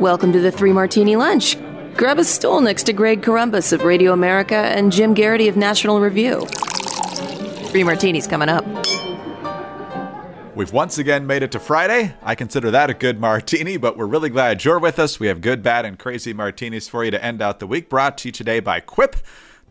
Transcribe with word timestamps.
Welcome 0.00 0.32
to 0.32 0.40
the 0.40 0.50
Three 0.50 0.72
Martini 0.72 1.14
Lunch. 1.14 1.56
Grab 1.96 2.18
a 2.18 2.24
stool 2.24 2.60
next 2.60 2.82
to 2.84 2.92
Greg 2.92 3.22
Corombos 3.22 3.72
of 3.72 3.84
Radio 3.84 4.12
America 4.12 4.56
and 4.56 4.90
Jim 4.90 5.14
Geraghty 5.14 5.46
of 5.46 5.56
National 5.56 6.00
Review. 6.00 6.44
Three 7.68 7.84
martinis 7.84 8.26
coming 8.26 8.48
up. 8.48 8.64
We've 10.56 10.72
once 10.72 10.98
again 10.98 11.28
made 11.28 11.44
it 11.44 11.52
to 11.52 11.60
Friday. 11.60 12.12
I 12.24 12.34
consider 12.34 12.72
that 12.72 12.90
a 12.90 12.94
good 12.94 13.20
martini, 13.20 13.76
but 13.76 13.96
we're 13.96 14.06
really 14.06 14.30
glad 14.30 14.64
you're 14.64 14.80
with 14.80 14.98
us. 14.98 15.20
We 15.20 15.28
have 15.28 15.40
good, 15.40 15.62
bad, 15.62 15.84
and 15.84 15.96
crazy 15.96 16.32
martinis 16.32 16.88
for 16.88 17.04
you 17.04 17.12
to 17.12 17.24
end 17.24 17.40
out 17.40 17.60
the 17.60 17.66
week, 17.68 17.88
brought 17.88 18.18
to 18.18 18.28
you 18.28 18.32
today 18.32 18.58
by 18.58 18.80
Quip. 18.80 19.14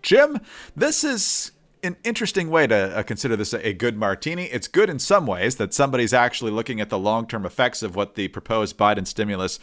Jim, 0.02 0.40
this 0.74 1.04
is 1.04 1.52
an 1.84 1.98
interesting 2.06 2.50
way 2.50 2.66
to 2.66 2.98
uh, 2.98 3.04
consider 3.04 3.36
this 3.36 3.52
a, 3.52 3.68
a, 3.68 3.74
good 3.74 3.98
martini. 3.98 4.46
It's 4.46 4.70
good 4.70 4.90
in 4.90 5.00
some 5.00 5.28
ways 5.28 5.58
that 5.58 5.74
somebody's 5.74 6.14
actually 6.14 6.52
looking 6.52 6.80
at 6.80 6.90
the 6.90 6.98
long 6.98 7.28
term 7.28 7.46
effects 7.46 7.84
of 7.84 7.98
what 7.98 8.16
the 8.16 8.30
proposed 8.30 8.78
Biden 8.78 9.06
stimulus 9.06 9.60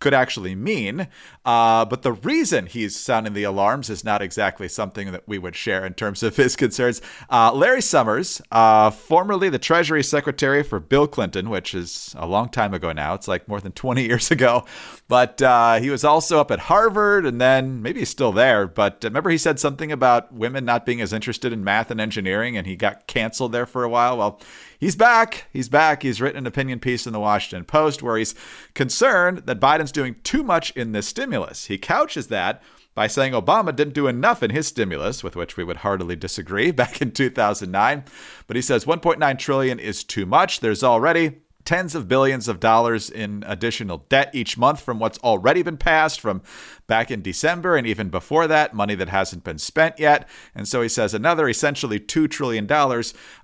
could 0.00 0.14
actually 0.14 0.54
mean. 0.54 1.08
Uh, 1.44 1.84
but 1.84 2.02
the 2.02 2.12
reason 2.12 2.66
he's 2.66 2.94
sounding 2.96 3.32
the 3.32 3.42
alarms 3.44 3.90
is 3.90 4.04
not 4.04 4.22
exactly 4.22 4.68
something 4.68 5.12
that 5.12 5.26
we 5.26 5.38
would 5.38 5.56
share 5.56 5.84
in 5.84 5.94
terms 5.94 6.22
of 6.22 6.36
his 6.36 6.56
concerns. 6.56 7.00
Uh, 7.30 7.52
Larry 7.52 7.82
Summers, 7.82 8.40
uh, 8.52 8.90
formerly 8.90 9.48
the 9.48 9.58
Treasury 9.58 10.02
Secretary 10.02 10.62
for 10.62 10.78
Bill 10.80 11.06
Clinton, 11.06 11.50
which 11.50 11.74
is 11.74 12.14
a 12.18 12.26
long 12.26 12.48
time 12.48 12.74
ago 12.74 12.92
now, 12.92 13.14
it's 13.14 13.28
like 13.28 13.48
more 13.48 13.60
than 13.60 13.72
20 13.72 14.02
years 14.06 14.30
ago, 14.30 14.64
but 15.08 15.40
uh, 15.42 15.80
he 15.80 15.90
was 15.90 16.04
also 16.04 16.40
up 16.40 16.50
at 16.50 16.58
Harvard 16.58 17.26
and 17.26 17.40
then 17.40 17.82
maybe 17.82 18.00
he's 18.00 18.08
still 18.08 18.32
there. 18.32 18.66
But 18.66 19.02
remember, 19.02 19.30
he 19.30 19.38
said 19.38 19.58
something 19.58 19.90
about 19.90 20.32
women 20.32 20.64
not 20.64 20.86
being 20.86 21.00
as 21.00 21.12
interested 21.12 21.52
in 21.52 21.64
math 21.64 21.90
and 21.90 22.00
engineering 22.00 22.56
and 22.56 22.66
he 22.66 22.76
got 22.76 23.06
canceled 23.06 23.52
there 23.52 23.66
for 23.66 23.84
a 23.84 23.88
while. 23.88 24.18
Well, 24.18 24.40
he's 24.78 24.96
back. 24.96 25.46
He's 25.52 25.68
back. 25.68 26.02
He's 26.02 26.20
written 26.20 26.38
an 26.38 26.46
opinion 26.46 26.80
piece 26.80 27.06
in 27.06 27.12
the 27.12 27.20
Washington 27.20 27.64
Post 27.64 28.02
where 28.02 28.16
he's 28.16 28.34
concerned 28.74 29.38
that 29.46 29.60
Biden's 29.60 29.92
doing 29.92 30.16
too 30.22 30.42
much 30.42 30.70
in 30.72 30.92
this 30.92 31.08
stimulus. 31.08 31.66
He 31.66 31.78
couches 31.78 32.28
that 32.28 32.62
by 32.94 33.06
saying 33.06 33.32
Obama 33.32 33.74
didn't 33.74 33.94
do 33.94 34.08
enough 34.08 34.42
in 34.42 34.50
his 34.50 34.66
stimulus, 34.66 35.22
with 35.22 35.36
which 35.36 35.56
we 35.56 35.62
would 35.62 35.78
heartily 35.78 36.16
disagree 36.16 36.70
back 36.72 37.00
in 37.00 37.12
2009. 37.12 38.04
But 38.46 38.56
he 38.56 38.62
says 38.62 38.86
1.9 38.86 39.38
trillion 39.38 39.78
is 39.78 40.02
too 40.02 40.26
much. 40.26 40.60
There's 40.60 40.82
already 40.82 41.42
tens 41.68 41.94
of 41.94 42.08
billions 42.08 42.48
of 42.48 42.60
dollars 42.60 43.10
in 43.10 43.44
additional 43.46 43.98
debt 44.08 44.30
each 44.32 44.56
month 44.56 44.80
from 44.80 44.98
what's 44.98 45.18
already 45.18 45.62
been 45.62 45.76
passed 45.76 46.18
from 46.18 46.40
back 46.86 47.10
in 47.10 47.20
December 47.20 47.76
and 47.76 47.86
even 47.86 48.08
before 48.08 48.46
that, 48.46 48.72
money 48.72 48.94
that 48.94 49.10
hasn't 49.10 49.44
been 49.44 49.58
spent 49.58 49.98
yet. 49.98 50.26
And 50.54 50.66
so 50.66 50.80
he 50.80 50.88
says 50.88 51.12
another 51.12 51.46
essentially 51.46 52.00
$2 52.00 52.30
trillion 52.30 52.66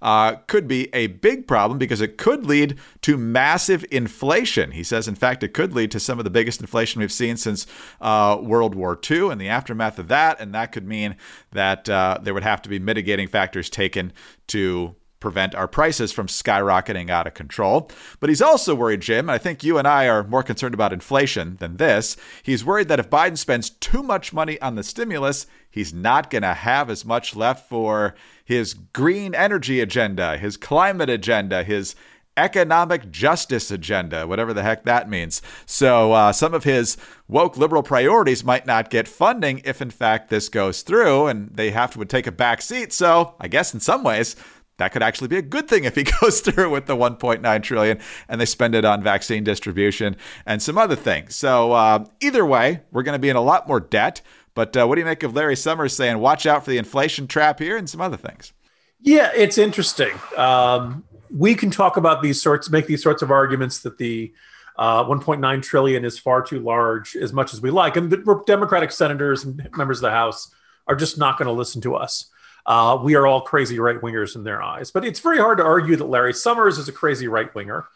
uh, 0.00 0.36
could 0.46 0.66
be 0.66 0.88
a 0.94 1.08
big 1.08 1.46
problem 1.46 1.76
because 1.76 2.00
it 2.00 2.16
could 2.16 2.46
lead 2.46 2.78
to 3.02 3.18
massive 3.18 3.84
inflation. 3.90 4.70
He 4.70 4.84
says, 4.84 5.06
in 5.06 5.16
fact, 5.16 5.42
it 5.42 5.52
could 5.52 5.74
lead 5.74 5.90
to 5.90 6.00
some 6.00 6.18
of 6.18 6.24
the 6.24 6.30
biggest 6.30 6.62
inflation 6.62 7.02
we've 7.02 7.12
seen 7.12 7.36
since 7.36 7.66
uh, 8.00 8.38
World 8.40 8.74
War 8.74 8.98
II 9.10 9.32
and 9.32 9.38
the 9.38 9.50
aftermath 9.50 9.98
of 9.98 10.08
that. 10.08 10.40
And 10.40 10.54
that 10.54 10.72
could 10.72 10.88
mean 10.88 11.16
that 11.52 11.90
uh, 11.90 12.20
there 12.22 12.32
would 12.32 12.42
have 12.42 12.62
to 12.62 12.70
be 12.70 12.78
mitigating 12.78 13.28
factors 13.28 13.68
taken 13.68 14.14
to 14.46 14.96
prevent 15.24 15.54
our 15.54 15.66
prices 15.66 16.12
from 16.12 16.26
skyrocketing 16.26 17.08
out 17.08 17.26
of 17.26 17.32
control. 17.32 17.90
But 18.20 18.28
he's 18.28 18.42
also 18.42 18.74
worried, 18.74 19.00
Jim, 19.00 19.30
and 19.30 19.34
I 19.34 19.38
think 19.38 19.64
you 19.64 19.78
and 19.78 19.88
I 19.88 20.06
are 20.06 20.22
more 20.22 20.42
concerned 20.42 20.74
about 20.74 20.92
inflation 20.92 21.56
than 21.56 21.78
this. 21.78 22.18
He's 22.42 22.62
worried 22.62 22.88
that 22.88 23.00
if 23.00 23.08
Biden 23.08 23.38
spends 23.38 23.70
too 23.70 24.02
much 24.02 24.34
money 24.34 24.60
on 24.60 24.74
the 24.74 24.82
stimulus, 24.82 25.46
he's 25.70 25.94
not 25.94 26.28
going 26.28 26.42
to 26.42 26.52
have 26.52 26.90
as 26.90 27.06
much 27.06 27.34
left 27.34 27.70
for 27.70 28.14
his 28.44 28.74
green 28.74 29.34
energy 29.34 29.80
agenda, 29.80 30.36
his 30.36 30.58
climate 30.58 31.08
agenda, 31.08 31.64
his 31.64 31.96
economic 32.36 33.10
justice 33.10 33.70
agenda, 33.70 34.26
whatever 34.26 34.52
the 34.52 34.62
heck 34.62 34.84
that 34.84 35.08
means. 35.08 35.40
So 35.66 36.12
uh, 36.12 36.32
some 36.32 36.52
of 36.52 36.64
his 36.64 36.96
woke 37.28 37.56
liberal 37.56 37.82
priorities 37.82 38.44
might 38.44 38.66
not 38.66 38.90
get 38.90 39.08
funding 39.08 39.62
if, 39.64 39.80
in 39.80 39.90
fact, 39.90 40.30
this 40.30 40.48
goes 40.48 40.82
through, 40.82 41.28
and 41.28 41.54
they 41.54 41.70
have 41.70 41.94
to 41.94 42.04
take 42.04 42.26
a 42.26 42.32
back 42.32 42.60
seat. 42.60 42.92
So 42.92 43.34
I 43.40 43.48
guess 43.48 43.72
in 43.72 43.80
some 43.80 44.02
ways, 44.02 44.36
that 44.76 44.92
could 44.92 45.02
actually 45.02 45.28
be 45.28 45.36
a 45.36 45.42
good 45.42 45.68
thing 45.68 45.84
if 45.84 45.94
he 45.94 46.04
goes 46.20 46.40
through 46.40 46.70
with 46.70 46.86
the 46.86 46.96
1.9 46.96 47.62
trillion 47.62 47.98
and 48.28 48.40
they 48.40 48.46
spend 48.46 48.74
it 48.74 48.84
on 48.84 49.02
vaccine 49.02 49.44
distribution 49.44 50.16
and 50.46 50.62
some 50.62 50.78
other 50.78 50.96
things. 50.96 51.36
So 51.36 51.72
uh, 51.72 52.04
either 52.20 52.44
way, 52.44 52.80
we're 52.90 53.02
going 53.02 53.14
to 53.14 53.20
be 53.20 53.28
in 53.28 53.36
a 53.36 53.42
lot 53.42 53.68
more 53.68 53.80
debt. 53.80 54.20
But 54.54 54.76
uh, 54.76 54.86
what 54.86 54.94
do 54.94 55.00
you 55.00 55.04
make 55.04 55.22
of 55.22 55.34
Larry 55.34 55.56
Summers 55.56 55.94
saying, 55.94 56.18
"Watch 56.18 56.46
out 56.46 56.64
for 56.64 56.70
the 56.70 56.78
inflation 56.78 57.26
trap 57.26 57.58
here" 57.58 57.76
and 57.76 57.90
some 57.90 58.00
other 58.00 58.16
things? 58.16 58.52
Yeah, 59.00 59.32
it's 59.34 59.58
interesting. 59.58 60.12
Um, 60.36 61.04
we 61.28 61.56
can 61.56 61.72
talk 61.72 61.96
about 61.96 62.22
these 62.22 62.40
sorts, 62.40 62.70
make 62.70 62.86
these 62.86 63.02
sorts 63.02 63.20
of 63.20 63.32
arguments 63.32 63.80
that 63.80 63.98
the 63.98 64.32
uh, 64.76 65.04
1.9 65.04 65.62
trillion 65.62 66.04
is 66.04 66.18
far 66.20 66.40
too 66.40 66.60
large, 66.60 67.16
as 67.16 67.32
much 67.32 67.52
as 67.52 67.60
we 67.60 67.70
like, 67.70 67.96
and 67.96 68.10
the 68.10 68.42
Democratic 68.46 68.92
senators 68.92 69.44
and 69.44 69.68
members 69.76 69.98
of 69.98 70.02
the 70.02 70.10
House 70.10 70.54
are 70.86 70.94
just 70.94 71.18
not 71.18 71.36
going 71.36 71.46
to 71.46 71.52
listen 71.52 71.80
to 71.80 71.96
us 71.96 72.30
uh, 72.66 72.98
we 73.02 73.14
are 73.14 73.26
all 73.26 73.42
crazy 73.42 73.78
right 73.78 74.00
wingers 74.00 74.36
in 74.36 74.44
their 74.44 74.62
eyes. 74.62 74.90
But 74.90 75.04
it's 75.04 75.20
very 75.20 75.38
hard 75.38 75.58
to 75.58 75.64
argue 75.64 75.96
that 75.96 76.04
Larry 76.06 76.32
Summers 76.32 76.78
is 76.78 76.88
a 76.88 76.92
crazy 76.92 77.28
right 77.28 77.54
winger. 77.54 77.86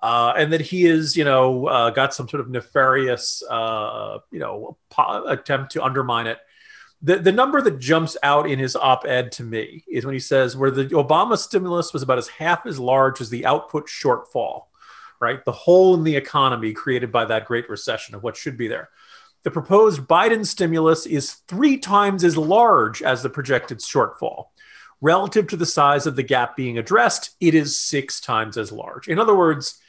Uh, 0.00 0.32
and 0.36 0.52
that 0.52 0.60
he 0.60 0.86
is, 0.86 1.16
you 1.16 1.24
know, 1.24 1.66
uh, 1.66 1.90
got 1.90 2.14
some 2.14 2.28
sort 2.28 2.40
of 2.40 2.48
nefarious, 2.48 3.42
uh, 3.50 4.18
you 4.30 4.38
know, 4.38 4.76
po- 4.90 5.24
attempt 5.26 5.72
to 5.72 5.82
undermine 5.82 6.28
it. 6.28 6.38
The, 7.02 7.16
the 7.16 7.32
number 7.32 7.60
that 7.60 7.80
jumps 7.80 8.16
out 8.22 8.48
in 8.48 8.60
his 8.60 8.76
op-ed 8.76 9.32
to 9.32 9.42
me 9.42 9.84
is 9.88 10.04
when 10.04 10.14
he 10.14 10.20
says 10.20 10.56
where 10.56 10.70
the 10.70 10.86
Obama 10.86 11.36
stimulus 11.36 11.92
was 11.92 12.02
about 12.02 12.18
as 12.18 12.28
half 12.28 12.64
as 12.64 12.78
large 12.78 13.20
as 13.20 13.28
the 13.28 13.44
output 13.44 13.88
shortfall, 13.88 14.66
right? 15.20 15.44
The 15.44 15.50
hole 15.50 15.94
in 15.94 16.04
the 16.04 16.14
economy 16.14 16.72
created 16.72 17.10
by 17.10 17.24
that 17.24 17.46
great 17.46 17.68
recession 17.68 18.14
of 18.14 18.22
what 18.22 18.36
should 18.36 18.56
be 18.56 18.68
there. 18.68 18.90
The 19.48 19.52
proposed 19.52 20.02
Biden 20.02 20.44
stimulus 20.44 21.06
is 21.06 21.32
three 21.48 21.78
times 21.78 22.22
as 22.22 22.36
large 22.36 23.00
as 23.00 23.22
the 23.22 23.30
projected 23.30 23.78
shortfall. 23.78 24.48
Relative 25.00 25.46
to 25.46 25.56
the 25.56 25.64
size 25.64 26.06
of 26.06 26.16
the 26.16 26.22
gap 26.22 26.54
being 26.54 26.76
addressed, 26.76 27.30
it 27.40 27.54
is 27.54 27.78
six 27.78 28.20
times 28.20 28.58
as 28.58 28.70
large. 28.70 29.08
In 29.08 29.18
other 29.18 29.34
words, 29.34 29.80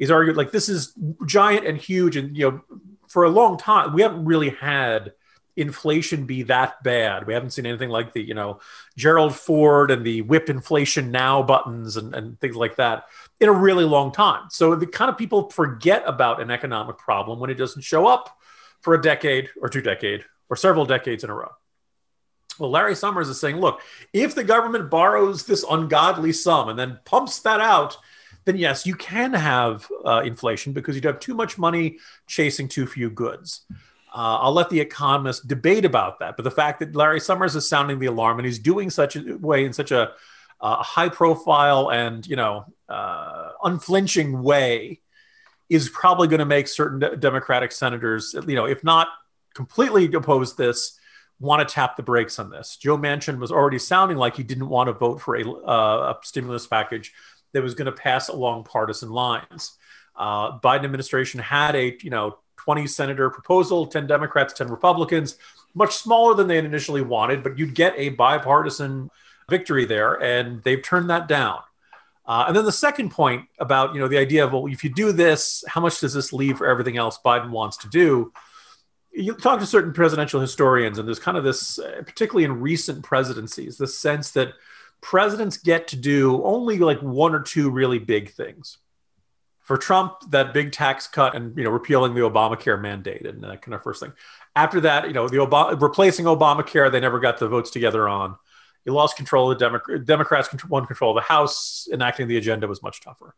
he's 0.00 0.10
argued 0.10 0.36
like 0.36 0.50
this 0.50 0.68
is 0.68 0.94
giant 1.26 1.64
and 1.64 1.78
huge. 1.78 2.16
And, 2.16 2.36
you 2.36 2.50
know, 2.50 2.78
for 3.06 3.22
a 3.22 3.30
long 3.30 3.56
time, 3.56 3.92
we 3.92 4.02
haven't 4.02 4.24
really 4.24 4.50
had 4.50 5.12
inflation 5.54 6.26
be 6.26 6.42
that 6.42 6.82
bad. 6.82 7.28
We 7.28 7.34
haven't 7.34 7.50
seen 7.50 7.66
anything 7.66 7.90
like 7.90 8.14
the, 8.14 8.20
you 8.20 8.34
know, 8.34 8.58
Gerald 8.96 9.36
Ford 9.36 9.92
and 9.92 10.04
the 10.04 10.22
whip 10.22 10.50
inflation 10.50 11.12
now 11.12 11.40
buttons 11.40 11.96
and, 11.96 12.16
and 12.16 12.40
things 12.40 12.56
like 12.56 12.74
that 12.78 13.04
in 13.38 13.48
a 13.48 13.52
really 13.52 13.84
long 13.84 14.10
time. 14.10 14.48
So 14.50 14.74
the 14.74 14.88
kind 14.88 15.08
of 15.08 15.16
people 15.16 15.50
forget 15.50 16.02
about 16.04 16.42
an 16.42 16.50
economic 16.50 16.98
problem 16.98 17.38
when 17.38 17.50
it 17.50 17.54
doesn't 17.54 17.82
show 17.82 18.08
up 18.08 18.36
for 18.84 18.94
a 18.94 19.02
decade 19.02 19.48
or 19.60 19.68
two 19.68 19.80
decade 19.80 20.24
or 20.48 20.56
several 20.56 20.84
decades 20.84 21.24
in 21.24 21.30
a 21.30 21.34
row. 21.34 21.50
Well, 22.58 22.70
Larry 22.70 22.94
Summers 22.94 23.28
is 23.28 23.40
saying, 23.40 23.56
look, 23.56 23.80
if 24.12 24.34
the 24.34 24.44
government 24.44 24.90
borrows 24.90 25.44
this 25.44 25.64
ungodly 25.68 26.32
sum 26.32 26.68
and 26.68 26.78
then 26.78 27.00
pumps 27.04 27.40
that 27.40 27.60
out, 27.60 27.96
then 28.44 28.56
yes, 28.56 28.86
you 28.86 28.94
can 28.94 29.32
have 29.32 29.88
uh, 30.04 30.22
inflation 30.24 30.72
because 30.72 30.94
you'd 30.94 31.04
have 31.04 31.18
too 31.18 31.34
much 31.34 31.58
money 31.58 31.98
chasing 32.28 32.68
too 32.68 32.86
few 32.86 33.10
goods. 33.10 33.62
Uh, 34.14 34.38
I'll 34.42 34.52
let 34.52 34.70
the 34.70 34.78
economists 34.78 35.40
debate 35.40 35.84
about 35.84 36.20
that. 36.20 36.36
But 36.36 36.44
the 36.44 36.50
fact 36.50 36.78
that 36.78 36.94
Larry 36.94 37.18
Summers 37.18 37.56
is 37.56 37.68
sounding 37.68 37.98
the 37.98 38.06
alarm 38.06 38.38
and 38.38 38.46
he's 38.46 38.60
doing 38.60 38.90
such 38.90 39.16
a 39.16 39.36
way 39.38 39.64
in 39.64 39.72
such 39.72 39.90
a, 39.90 40.12
uh, 40.60 40.82
high 40.82 41.08
profile 41.08 41.90
and 41.90 42.26
you 42.26 42.36
know 42.36 42.64
uh, 42.88 43.50
unflinching 43.64 44.42
way 44.42 45.00
is 45.68 45.88
probably 45.88 46.28
going 46.28 46.40
to 46.40 46.44
make 46.44 46.68
certain 46.68 47.18
Democratic 47.18 47.72
senators, 47.72 48.34
you 48.46 48.54
know, 48.54 48.66
if 48.66 48.84
not 48.84 49.08
completely 49.54 50.12
oppose 50.12 50.56
this, 50.56 50.98
want 51.40 51.66
to 51.66 51.72
tap 51.72 51.96
the 51.96 52.02
brakes 52.02 52.38
on 52.38 52.50
this. 52.50 52.76
Joe 52.76 52.96
Manchin 52.96 53.38
was 53.38 53.50
already 53.50 53.78
sounding 53.78 54.16
like 54.16 54.36
he 54.36 54.42
didn't 54.42 54.68
want 54.68 54.88
to 54.88 54.92
vote 54.92 55.20
for 55.20 55.36
a, 55.36 55.48
uh, 55.48 56.14
a 56.14 56.18
stimulus 56.22 56.66
package 56.66 57.12
that 57.52 57.62
was 57.62 57.74
going 57.74 57.86
to 57.86 57.92
pass 57.92 58.28
along 58.28 58.64
partisan 58.64 59.10
lines. 59.10 59.76
Uh, 60.16 60.58
Biden 60.60 60.84
administration 60.84 61.40
had 61.40 61.74
a 61.74 61.96
you 62.02 62.10
know 62.10 62.38
20 62.58 62.86
senator 62.86 63.30
proposal, 63.30 63.86
10 63.86 64.06
Democrats, 64.06 64.54
10 64.54 64.68
Republicans, 64.68 65.36
much 65.74 65.96
smaller 65.96 66.34
than 66.34 66.46
they 66.46 66.56
had 66.56 66.64
initially 66.64 67.02
wanted, 67.02 67.42
but 67.42 67.58
you'd 67.58 67.74
get 67.74 67.94
a 67.96 68.10
bipartisan 68.10 69.10
victory 69.50 69.84
there, 69.84 70.14
and 70.22 70.62
they've 70.62 70.82
turned 70.82 71.10
that 71.10 71.28
down. 71.28 71.60
Uh, 72.26 72.44
and 72.48 72.56
then 72.56 72.64
the 72.64 72.72
second 72.72 73.10
point 73.10 73.46
about 73.58 73.94
you 73.94 74.00
know 74.00 74.08
the 74.08 74.18
idea 74.18 74.44
of 74.44 74.52
well, 74.52 74.66
if 74.66 74.82
you 74.82 74.90
do 74.90 75.12
this, 75.12 75.62
how 75.68 75.80
much 75.80 76.00
does 76.00 76.14
this 76.14 76.32
leave 76.32 76.58
for 76.58 76.66
everything 76.66 76.96
else 76.96 77.18
Biden 77.24 77.50
wants 77.50 77.76
to 77.78 77.88
do? 77.88 78.32
You 79.12 79.34
talk 79.34 79.60
to 79.60 79.66
certain 79.66 79.92
presidential 79.92 80.40
historians, 80.40 80.98
and 80.98 81.06
there's 81.06 81.18
kind 81.18 81.36
of 81.36 81.44
this, 81.44 81.78
uh, 81.78 82.02
particularly 82.04 82.44
in 82.44 82.60
recent 82.60 83.04
presidencies, 83.04 83.76
the 83.76 83.86
sense 83.86 84.30
that 84.32 84.54
presidents 85.02 85.58
get 85.58 85.86
to 85.88 85.96
do 85.96 86.42
only 86.44 86.78
like 86.78 87.00
one 87.00 87.34
or 87.34 87.40
two 87.40 87.70
really 87.70 87.98
big 87.98 88.32
things. 88.32 88.78
For 89.60 89.76
Trump, 89.76 90.14
that 90.30 90.52
big 90.52 90.72
tax 90.72 91.06
cut 91.06 91.34
and 91.34 91.56
you 91.58 91.64
know 91.64 91.70
repealing 91.70 92.14
the 92.14 92.22
Obamacare 92.22 92.80
mandate 92.80 93.26
and 93.26 93.44
that 93.44 93.60
kind 93.60 93.74
of 93.74 93.82
first 93.82 94.00
thing. 94.00 94.14
After 94.56 94.80
that, 94.80 95.06
you 95.06 95.12
know 95.12 95.28
the 95.28 95.36
Obama 95.36 95.80
replacing 95.80 96.24
Obamacare, 96.24 96.90
they 96.90 97.00
never 97.00 97.20
got 97.20 97.38
the 97.38 97.48
votes 97.48 97.70
together 97.70 98.08
on. 98.08 98.36
He 98.84 98.90
lost 98.90 99.16
control 99.16 99.50
of 99.50 99.58
the 99.58 99.64
Demo- 99.64 99.98
Democrats 100.04 100.48
won 100.68 100.86
control 100.86 101.12
of 101.12 101.16
the 101.16 101.26
House. 101.26 101.88
Enacting 101.92 102.28
the 102.28 102.36
agenda 102.36 102.66
was 102.68 102.82
much 102.82 103.00
tougher. 103.00 103.34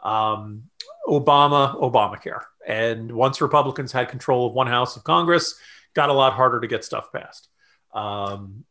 um, 0.00 0.64
Obama, 1.08 1.74
Obamacare. 1.80 2.42
And 2.66 3.12
once 3.12 3.40
Republicans 3.40 3.92
had 3.92 4.08
control 4.08 4.46
of 4.46 4.52
one 4.52 4.66
house 4.66 4.96
of 4.96 5.04
Congress, 5.04 5.54
got 5.94 6.10
a 6.10 6.12
lot 6.12 6.32
harder 6.32 6.60
to 6.60 6.66
get 6.66 6.84
stuff 6.84 7.10
passed. 7.12 7.48
Um, 7.94 8.64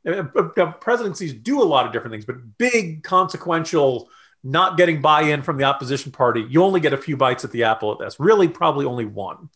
presidencies 0.81 1.33
do 1.33 1.61
a 1.61 1.65
lot 1.65 1.85
of 1.87 1.93
different 1.93 2.13
things, 2.13 2.25
but 2.25 2.57
big, 2.57 3.03
consequential, 3.03 4.09
not 4.43 4.77
getting 4.77 5.01
buy 5.01 5.23
in 5.23 5.41
from 5.41 5.57
the 5.57 5.63
opposition 5.63 6.11
party, 6.11 6.45
you 6.47 6.63
only 6.63 6.79
get 6.79 6.93
a 6.93 6.97
few 6.97 7.17
bites 7.17 7.43
at 7.43 7.51
the 7.51 7.63
apple 7.63 7.91
at 7.91 7.99
this. 7.99 8.19
Really, 8.19 8.47
probably 8.47 8.85
only 8.85 9.05
one. 9.05 9.49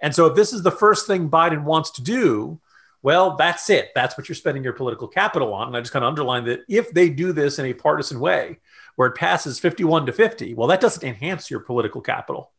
And 0.00 0.14
so, 0.14 0.26
if 0.26 0.34
this 0.34 0.52
is 0.52 0.62
the 0.62 0.70
first 0.70 1.06
thing 1.06 1.28
Biden 1.28 1.64
wants 1.64 1.90
to 1.92 2.02
do, 2.02 2.60
well, 3.02 3.36
that's 3.36 3.70
it. 3.70 3.90
That's 3.94 4.16
what 4.16 4.28
you're 4.28 4.36
spending 4.36 4.64
your 4.64 4.72
political 4.72 5.08
capital 5.08 5.54
on. 5.54 5.68
And 5.68 5.76
I 5.76 5.80
just 5.80 5.92
kind 5.92 6.04
of 6.04 6.08
underline 6.08 6.44
that 6.44 6.60
if 6.68 6.92
they 6.92 7.08
do 7.08 7.32
this 7.32 7.58
in 7.58 7.66
a 7.66 7.72
partisan 7.72 8.20
way, 8.20 8.58
where 8.96 9.08
it 9.08 9.16
passes 9.16 9.58
51 9.58 10.06
to 10.06 10.12
50, 10.12 10.54
well, 10.54 10.68
that 10.68 10.80
doesn't 10.80 11.06
enhance 11.06 11.50
your 11.50 11.60
political 11.60 12.00
capital 12.00 12.52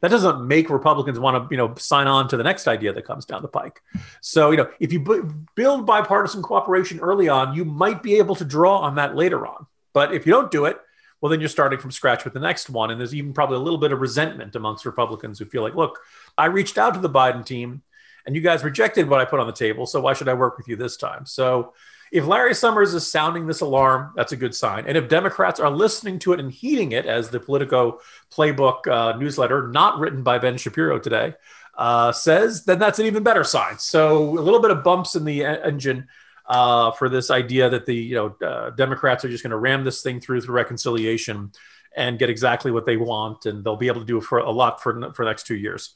that 0.00 0.10
doesn't 0.10 0.46
make 0.46 0.70
Republicans 0.70 1.18
want 1.18 1.48
to, 1.48 1.54
you 1.54 1.56
know, 1.56 1.74
sign 1.76 2.06
on 2.06 2.28
to 2.28 2.36
the 2.36 2.44
next 2.44 2.68
idea 2.68 2.92
that 2.92 3.04
comes 3.04 3.24
down 3.24 3.42
the 3.42 3.48
pike. 3.48 3.82
So, 4.20 4.50
you 4.50 4.56
know, 4.56 4.70
if 4.78 4.92
you 4.92 5.00
b- 5.00 5.20
build 5.54 5.86
bipartisan 5.86 6.42
cooperation 6.42 7.00
early 7.00 7.28
on, 7.28 7.54
you 7.54 7.64
might 7.64 8.02
be 8.02 8.16
able 8.18 8.36
to 8.36 8.44
draw 8.44 8.78
on 8.78 8.94
that 8.96 9.16
later 9.16 9.46
on. 9.46 9.66
But 9.92 10.14
if 10.14 10.26
you 10.26 10.32
don't 10.32 10.50
do 10.50 10.66
it, 10.66 10.78
well, 11.20 11.30
then 11.30 11.40
you're 11.40 11.48
starting 11.48 11.80
from 11.80 11.90
scratch 11.90 12.24
with 12.24 12.32
the 12.32 12.40
next 12.40 12.70
one. 12.70 12.90
And 12.90 13.00
there's 13.00 13.14
even 13.14 13.32
probably 13.32 13.56
a 13.56 13.60
little 13.60 13.78
bit 13.78 13.90
of 13.90 14.00
resentment 14.00 14.54
amongst 14.54 14.86
Republicans 14.86 15.38
who 15.38 15.46
feel 15.46 15.62
like, 15.62 15.74
look, 15.74 15.98
I 16.36 16.46
reached 16.46 16.78
out 16.78 16.94
to 16.94 17.00
the 17.00 17.10
Biden 17.10 17.44
team 17.44 17.82
and 18.28 18.36
you 18.36 18.42
guys 18.42 18.62
rejected 18.62 19.08
what 19.08 19.22
I 19.22 19.24
put 19.24 19.40
on 19.40 19.46
the 19.46 19.54
table. 19.54 19.86
So 19.86 20.02
why 20.02 20.12
should 20.12 20.28
I 20.28 20.34
work 20.34 20.58
with 20.58 20.68
you 20.68 20.76
this 20.76 20.98
time? 20.98 21.24
So 21.24 21.72
if 22.12 22.26
Larry 22.26 22.54
Summers 22.54 22.92
is 22.92 23.10
sounding 23.10 23.46
this 23.46 23.62
alarm, 23.62 24.12
that's 24.14 24.32
a 24.32 24.36
good 24.36 24.54
sign. 24.54 24.84
And 24.86 24.98
if 24.98 25.08
Democrats 25.08 25.58
are 25.58 25.70
listening 25.70 26.18
to 26.20 26.34
it 26.34 26.40
and 26.40 26.52
heeding 26.52 26.92
it, 26.92 27.06
as 27.06 27.30
the 27.30 27.40
Politico 27.40 28.00
Playbook 28.30 28.86
uh, 28.86 29.16
newsletter, 29.16 29.68
not 29.68 29.98
written 29.98 30.22
by 30.22 30.38
Ben 30.38 30.58
Shapiro 30.58 30.98
today, 30.98 31.32
uh, 31.78 32.12
says, 32.12 32.66
then 32.66 32.78
that's 32.78 32.98
an 32.98 33.06
even 33.06 33.22
better 33.22 33.44
sign. 33.44 33.78
So 33.78 34.38
a 34.38 34.42
little 34.42 34.60
bit 34.60 34.72
of 34.72 34.84
bumps 34.84 35.14
in 35.14 35.24
the 35.24 35.46
engine 35.46 36.06
uh, 36.44 36.90
for 36.90 37.08
this 37.08 37.30
idea 37.30 37.70
that 37.70 37.86
the 37.86 37.94
you 37.94 38.14
know 38.14 38.46
uh, 38.46 38.70
Democrats 38.70 39.24
are 39.24 39.30
just 39.30 39.42
going 39.42 39.52
to 39.52 39.56
ram 39.56 39.84
this 39.84 40.02
thing 40.02 40.20
through 40.20 40.42
through 40.42 40.54
reconciliation 40.54 41.52
and 41.96 42.18
get 42.18 42.28
exactly 42.28 42.70
what 42.70 42.84
they 42.84 42.98
want, 42.98 43.46
and 43.46 43.64
they'll 43.64 43.76
be 43.76 43.88
able 43.88 44.00
to 44.00 44.06
do 44.06 44.20
for 44.20 44.38
a 44.38 44.50
lot 44.50 44.82
for 44.82 45.12
for 45.12 45.24
the 45.24 45.30
next 45.30 45.46
two 45.46 45.56
years 45.56 45.94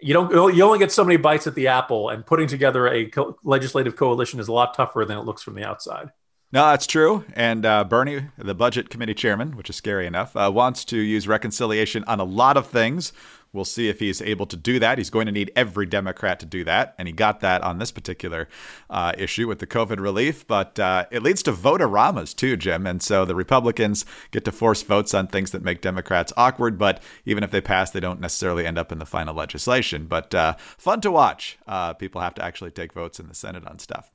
you 0.00 0.14
don't 0.14 0.54
you 0.54 0.62
only 0.62 0.78
get 0.78 0.92
so 0.92 1.04
many 1.04 1.16
bites 1.16 1.46
at 1.46 1.54
the 1.54 1.68
apple 1.68 2.08
and 2.08 2.24
putting 2.24 2.46
together 2.46 2.86
a 2.88 3.06
co- 3.06 3.36
legislative 3.42 3.96
coalition 3.96 4.40
is 4.40 4.48
a 4.48 4.52
lot 4.52 4.74
tougher 4.74 5.04
than 5.04 5.18
it 5.18 5.22
looks 5.22 5.42
from 5.42 5.54
the 5.54 5.64
outside 5.64 6.10
no, 6.50 6.64
that's 6.70 6.86
true. 6.86 7.24
And 7.34 7.66
uh, 7.66 7.84
Bernie, 7.84 8.24
the 8.38 8.54
budget 8.54 8.88
committee 8.88 9.12
chairman, 9.12 9.54
which 9.54 9.68
is 9.68 9.76
scary 9.76 10.06
enough, 10.06 10.34
uh, 10.34 10.50
wants 10.52 10.82
to 10.86 10.96
use 10.96 11.28
reconciliation 11.28 12.04
on 12.04 12.20
a 12.20 12.24
lot 12.24 12.56
of 12.56 12.66
things. 12.66 13.12
We'll 13.52 13.64
see 13.64 13.88
if 13.88 13.98
he's 13.98 14.20
able 14.20 14.44
to 14.46 14.56
do 14.56 14.78
that. 14.78 14.98
He's 14.98 15.08
going 15.08 15.26
to 15.26 15.32
need 15.32 15.50
every 15.56 15.86
Democrat 15.86 16.38
to 16.40 16.46
do 16.46 16.64
that. 16.64 16.94
And 16.98 17.08
he 17.08 17.12
got 17.12 17.40
that 17.40 17.62
on 17.62 17.78
this 17.78 17.90
particular 17.90 18.46
uh, 18.90 19.12
issue 19.16 19.48
with 19.48 19.58
the 19.58 19.66
COVID 19.66 19.98
relief. 20.00 20.46
But 20.46 20.78
uh, 20.78 21.06
it 21.10 21.22
leads 21.22 21.42
to 21.44 21.52
vote-a-ramas 21.52 22.34
too, 22.34 22.56
Jim. 22.58 22.86
And 22.86 23.02
so 23.02 23.24
the 23.24 23.34
Republicans 23.34 24.04
get 24.32 24.44
to 24.44 24.52
force 24.52 24.82
votes 24.82 25.14
on 25.14 25.28
things 25.28 25.50
that 25.52 25.62
make 25.62 25.80
Democrats 25.80 26.32
awkward. 26.36 26.78
But 26.78 27.02
even 27.24 27.42
if 27.42 27.50
they 27.50 27.62
pass, 27.62 27.90
they 27.90 28.00
don't 28.00 28.20
necessarily 28.20 28.66
end 28.66 28.76
up 28.76 28.92
in 28.92 28.98
the 28.98 29.06
final 29.06 29.34
legislation. 29.34 30.06
But 30.06 30.34
uh, 30.34 30.54
fun 30.58 31.00
to 31.00 31.10
watch. 31.10 31.58
Uh, 31.66 31.94
people 31.94 32.20
have 32.20 32.34
to 32.34 32.44
actually 32.44 32.70
take 32.70 32.92
votes 32.92 33.18
in 33.18 33.28
the 33.28 33.34
Senate 33.34 33.66
on 33.66 33.78
stuff. 33.78 34.12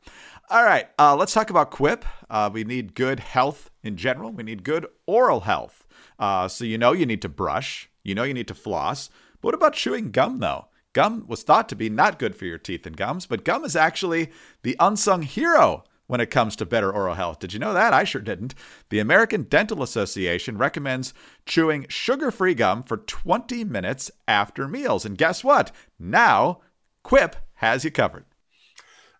All 0.50 0.64
right, 0.64 0.90
uh, 1.00 1.16
let's 1.16 1.34
talk 1.34 1.50
about 1.50 1.72
Quip. 1.72 2.06
Uh, 2.30 2.50
we 2.54 2.66
need 2.66 2.96
good 2.96 3.20
health 3.22 3.72
in 3.82 3.96
general. 3.96 4.32
We 4.32 4.44
need 4.44 4.64
good 4.64 4.86
oral 5.08 5.40
health. 5.42 5.88
so 6.20 6.66
you 6.66 6.78
know 6.78 6.92
you 6.92 7.06
need 7.06 7.22
to 7.24 7.30
brush. 7.30 7.90
You 8.04 8.14
know 8.14 8.24
you 8.24 8.34
need 8.34 8.50
to 8.50 8.54
floss. 8.54 9.10
What 9.44 9.54
about 9.54 9.74
chewing 9.74 10.12
gum, 10.12 10.40
though? 10.40 10.68
Gum 10.94 11.26
was 11.28 11.44
thought 11.44 11.68
to 11.68 11.76
be 11.76 11.90
not 11.90 12.18
good 12.18 12.34
for 12.34 12.46
your 12.46 12.58
teeth 12.58 12.86
and 12.88 12.96
gums, 12.96 13.26
but 13.26 13.44
gum 13.44 13.66
is 13.66 13.76
actually 13.76 14.32
the 14.62 14.78
unsung 14.80 15.24
hero 15.24 15.84
when 16.08 16.22
it 16.22 16.32
comes 16.32 16.56
to 16.56 16.66
better 16.66 16.94
oral 16.94 17.16
health. 17.16 17.40
Did 17.40 17.52
you 17.52 17.60
know 17.60 17.74
that? 17.74 17.92
I 17.92 18.06
sure 18.06 18.22
didn't. 18.22 18.56
The 18.90 19.00
American 19.00 19.44
Dental 19.44 19.84
Association 19.84 20.58
recommends 20.58 21.14
chewing 21.46 21.88
sugar 21.90 22.32
free 22.32 22.54
gum 22.54 22.84
for 22.84 22.96
20 22.96 23.66
minutes 23.66 24.10
after 24.30 24.66
meals. 24.70 25.04
And 25.04 25.18
guess 25.18 25.44
what? 25.44 25.74
Now, 26.00 26.62
Quip 27.04 27.36
has 27.56 27.84
you 27.84 27.92
covered. 27.92 28.24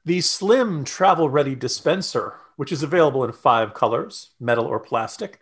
The 0.06 0.22
Slim 0.22 0.86
Travel 0.86 1.30
Ready 1.30 1.54
Dispenser, 1.54 2.36
which 2.56 2.72
is 2.72 2.82
available 2.82 3.26
in 3.26 3.34
five 3.34 3.74
colors 3.74 4.30
metal 4.40 4.66
or 4.66 4.80
plastic, 4.80 5.42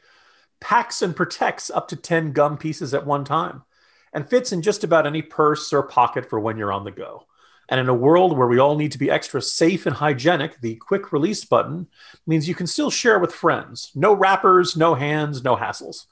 packs 0.60 1.04
and 1.04 1.16
protects 1.16 1.70
up 1.70 1.88
to 1.90 1.96
10 1.96 2.32
gum 2.32 2.58
pieces 2.58 2.96
at 2.96 3.06
one 3.06 3.24
time 3.24 3.62
and 4.14 4.30
fits 4.30 4.52
in 4.52 4.62
just 4.62 4.84
about 4.84 5.08
any 5.08 5.22
purse 5.22 5.72
or 5.74 5.84
pocket 5.84 6.30
for 6.30 6.40
when 6.40 6.58
you're 6.58 6.74
on 6.74 6.84
the 6.84 6.92
go. 6.92 7.26
And 7.70 7.80
in 7.80 7.88
a 7.88 7.94
world 7.94 8.38
where 8.38 8.48
we 8.48 8.60
all 8.60 8.76
need 8.76 8.92
to 8.92 8.98
be 8.98 9.10
extra 9.10 9.42
safe 9.42 9.86
and 9.86 9.96
hygienic, 9.96 10.60
the 10.60 10.76
quick 10.76 11.14
release 11.14 11.46
button 11.46 11.88
means 12.28 12.48
you 12.48 12.56
can 12.56 12.68
still 12.68 12.92
share 12.92 13.18
with 13.18 13.34
friends. 13.34 13.92
No 13.96 14.14
wrappers, 14.14 14.76
no 14.76 14.94
hands, 14.94 15.44
no 15.44 15.56
hassles. 15.56 16.06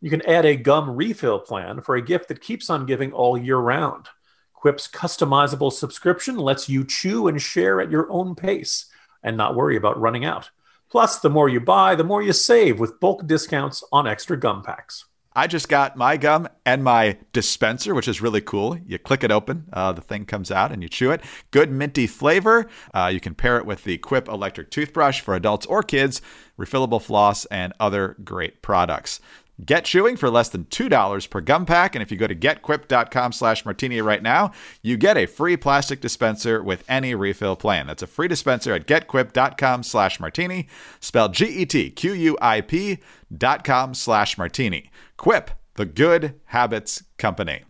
You 0.00 0.10
can 0.10 0.24
add 0.26 0.44
a 0.44 0.54
gum 0.54 0.94
refill 0.94 1.40
plan 1.40 1.80
for 1.80 1.96
a 1.96 2.02
gift 2.02 2.28
that 2.28 2.40
keeps 2.40 2.70
on 2.70 2.86
giving 2.86 3.12
all 3.12 3.36
year 3.36 3.56
round. 3.56 4.06
Quip's 4.52 4.86
customizable 4.86 5.72
subscription 5.72 6.36
lets 6.36 6.68
you 6.68 6.84
chew 6.84 7.26
and 7.26 7.42
share 7.42 7.80
at 7.80 7.90
your 7.90 8.10
own 8.10 8.34
pace 8.34 8.86
and 9.22 9.36
not 9.36 9.56
worry 9.56 9.76
about 9.76 10.00
running 10.00 10.24
out. 10.24 10.50
Plus, 10.88 11.18
the 11.18 11.30
more 11.30 11.48
you 11.48 11.58
buy, 11.58 11.96
the 11.96 12.04
more 12.04 12.22
you 12.22 12.32
save 12.32 12.78
with 12.78 13.00
bulk 13.00 13.26
discounts 13.26 13.82
on 13.90 14.06
extra 14.06 14.38
gum 14.38 14.62
packs. 14.62 15.04
I 15.36 15.46
just 15.46 15.68
got 15.68 15.98
my 15.98 16.16
gum 16.16 16.48
and 16.64 16.82
my 16.82 17.18
dispenser, 17.34 17.94
which 17.94 18.08
is 18.08 18.22
really 18.22 18.40
cool. 18.40 18.78
You 18.86 18.98
click 18.98 19.22
it 19.22 19.30
open, 19.30 19.66
uh, 19.70 19.92
the 19.92 20.00
thing 20.00 20.24
comes 20.24 20.50
out, 20.50 20.72
and 20.72 20.82
you 20.82 20.88
chew 20.88 21.10
it. 21.10 21.20
Good 21.50 21.70
minty 21.70 22.06
flavor. 22.06 22.66
Uh, 22.94 23.10
you 23.12 23.20
can 23.20 23.34
pair 23.34 23.58
it 23.58 23.66
with 23.66 23.84
the 23.84 23.98
Quip 23.98 24.28
electric 24.28 24.70
toothbrush 24.70 25.20
for 25.20 25.34
adults 25.34 25.66
or 25.66 25.82
kids, 25.82 26.22
refillable 26.58 27.02
floss, 27.02 27.44
and 27.46 27.74
other 27.78 28.16
great 28.24 28.62
products. 28.62 29.20
Get 29.64 29.86
chewing 29.86 30.16
for 30.18 30.28
less 30.28 30.50
than 30.50 30.64
$2 30.66 31.30
per 31.30 31.40
gum 31.40 31.64
pack. 31.64 31.94
And 31.94 32.02
if 32.02 32.10
you 32.10 32.18
go 32.18 32.26
to 32.26 32.34
getquip.com 32.34 33.32
slash 33.32 33.64
martini 33.64 34.02
right 34.02 34.22
now, 34.22 34.52
you 34.82 34.98
get 34.98 35.16
a 35.16 35.24
free 35.24 35.56
plastic 35.56 36.02
dispenser 36.02 36.62
with 36.62 36.84
any 36.88 37.14
refill 37.14 37.56
plan. 37.56 37.86
That's 37.86 38.02
a 38.02 38.06
free 38.06 38.28
dispenser 38.28 38.74
at 38.74 38.86
getquip.com 38.86 39.82
slash 39.82 40.20
martini, 40.20 40.68
spelled 41.00 41.32
G-E-T-Q-U-I-P 41.32 42.98
dot 43.36 43.64
com 43.64 43.94
slash 43.94 44.36
martini. 44.38 44.90
Quip, 45.16 45.50
the 45.74 45.86
good 45.86 46.40
habits 46.46 47.02
company. 47.18 47.64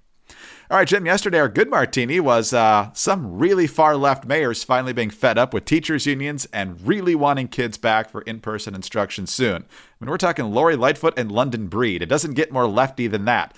All 0.69 0.77
right, 0.77 0.89
Jim, 0.89 1.07
yesterday 1.07 1.39
our 1.39 1.49
good 1.49 1.71
martini 1.71 2.19
was 2.19 2.53
uh, 2.53 2.91
some 2.93 3.39
really 3.39 3.69
far 3.69 3.97
left 3.97 4.25
mayors 4.25 4.65
finally 4.65 4.93
being 4.93 5.11
fed 5.11 5.39
up 5.39 5.55
with 5.55 5.65
teachers' 5.65 6.07
unions 6.07 6.49
and 6.53 6.85
really 6.85 7.15
wanting 7.15 7.47
kids 7.47 7.79
back 7.79 8.11
for 8.11 8.23
in 8.23 8.41
person 8.41 8.75
instruction 8.75 9.29
soon. 9.29 9.63
I 9.63 10.05
mean, 10.05 10.11
we're 10.11 10.17
talking 10.17 10.47
Lori 10.47 10.75
Lightfoot 10.75 11.15
and 11.17 11.31
London 11.31 11.69
Breed. 11.69 12.03
It 12.03 12.09
doesn't 12.09 12.35
get 12.35 12.51
more 12.51 12.67
lefty 12.67 13.07
than 13.07 13.27
that. 13.27 13.57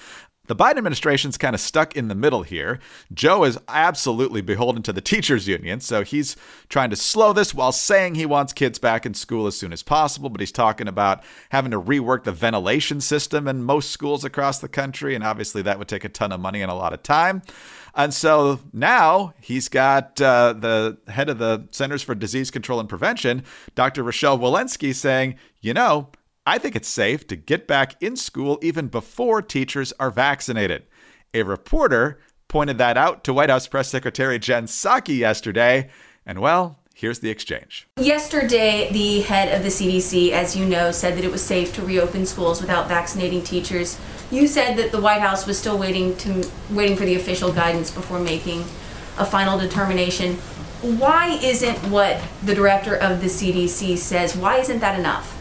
The 0.48 0.56
Biden 0.56 0.78
administration's 0.78 1.38
kind 1.38 1.54
of 1.54 1.60
stuck 1.60 1.94
in 1.94 2.08
the 2.08 2.14
middle 2.14 2.42
here. 2.42 2.80
Joe 3.12 3.44
is 3.44 3.58
absolutely 3.68 4.40
beholden 4.40 4.82
to 4.84 4.92
the 4.92 5.00
teachers 5.00 5.46
union, 5.46 5.80
so 5.80 6.02
he's 6.02 6.36
trying 6.68 6.90
to 6.90 6.96
slow 6.96 7.34
this 7.34 7.54
while 7.54 7.70
saying 7.70 8.14
he 8.14 8.26
wants 8.26 8.54
kids 8.54 8.78
back 8.78 9.04
in 9.04 9.12
school 9.12 9.46
as 9.46 9.58
soon 9.58 9.72
as 9.72 9.82
possible, 9.82 10.30
but 10.30 10.40
he's 10.40 10.50
talking 10.50 10.88
about 10.88 11.22
having 11.50 11.70
to 11.70 11.80
rework 11.80 12.24
the 12.24 12.32
ventilation 12.32 13.00
system 13.00 13.46
in 13.46 13.62
most 13.62 13.90
schools 13.90 14.24
across 14.24 14.58
the 14.58 14.68
country, 14.68 15.14
and 15.14 15.22
obviously 15.22 15.60
that 15.62 15.78
would 15.78 15.88
take 15.88 16.04
a 16.04 16.08
ton 16.08 16.32
of 16.32 16.40
money 16.40 16.62
and 16.62 16.70
a 16.70 16.74
lot 16.74 16.94
of 16.94 17.02
time. 17.02 17.42
And 17.94 18.14
so 18.14 18.60
now 18.72 19.34
he's 19.40 19.68
got 19.68 20.20
uh, 20.20 20.54
the 20.54 20.96
head 21.08 21.28
of 21.28 21.38
the 21.38 21.68
Centers 21.72 22.02
for 22.02 22.14
Disease 22.14 22.50
Control 22.50 22.80
and 22.80 22.88
Prevention, 22.88 23.44
Dr. 23.74 24.02
Rochelle 24.02 24.38
Walensky, 24.38 24.94
saying, 24.94 25.34
you 25.60 25.74
know, 25.74 26.08
I 26.48 26.56
think 26.56 26.76
it's 26.76 26.88
safe 26.88 27.26
to 27.26 27.36
get 27.36 27.66
back 27.66 28.02
in 28.02 28.16
school 28.16 28.58
even 28.62 28.88
before 28.88 29.42
teachers 29.42 29.92
are 30.00 30.10
vaccinated. 30.10 30.84
A 31.34 31.42
reporter 31.42 32.20
pointed 32.48 32.78
that 32.78 32.96
out 32.96 33.22
to 33.24 33.34
White 33.34 33.50
House 33.50 33.68
Press 33.68 33.90
Secretary 33.90 34.38
Jen 34.38 34.64
Psaki 34.64 35.18
yesterday, 35.18 35.90
and 36.24 36.38
well, 36.38 36.78
here's 36.94 37.18
the 37.18 37.28
exchange. 37.28 37.86
Yesterday, 37.98 38.88
the 38.90 39.20
head 39.20 39.54
of 39.54 39.62
the 39.62 39.68
CDC, 39.68 40.30
as 40.30 40.56
you 40.56 40.64
know, 40.64 40.90
said 40.90 41.18
that 41.18 41.24
it 41.24 41.30
was 41.30 41.42
safe 41.42 41.74
to 41.74 41.82
reopen 41.82 42.24
schools 42.24 42.62
without 42.62 42.88
vaccinating 42.88 43.42
teachers. 43.42 44.00
You 44.30 44.46
said 44.46 44.78
that 44.78 44.90
the 44.90 45.02
White 45.02 45.20
House 45.20 45.46
was 45.46 45.58
still 45.58 45.76
waiting 45.76 46.16
to 46.16 46.50
waiting 46.70 46.96
for 46.96 47.04
the 47.04 47.16
official 47.16 47.52
guidance 47.52 47.90
before 47.90 48.20
making 48.20 48.60
a 49.18 49.26
final 49.26 49.58
determination. 49.58 50.36
Why 50.80 51.38
isn't 51.42 51.76
what 51.90 52.22
the 52.42 52.54
director 52.54 52.94
of 52.96 53.20
the 53.20 53.26
CDC 53.26 53.98
says? 53.98 54.34
Why 54.34 54.60
isn't 54.60 54.78
that 54.78 54.98
enough? 54.98 55.37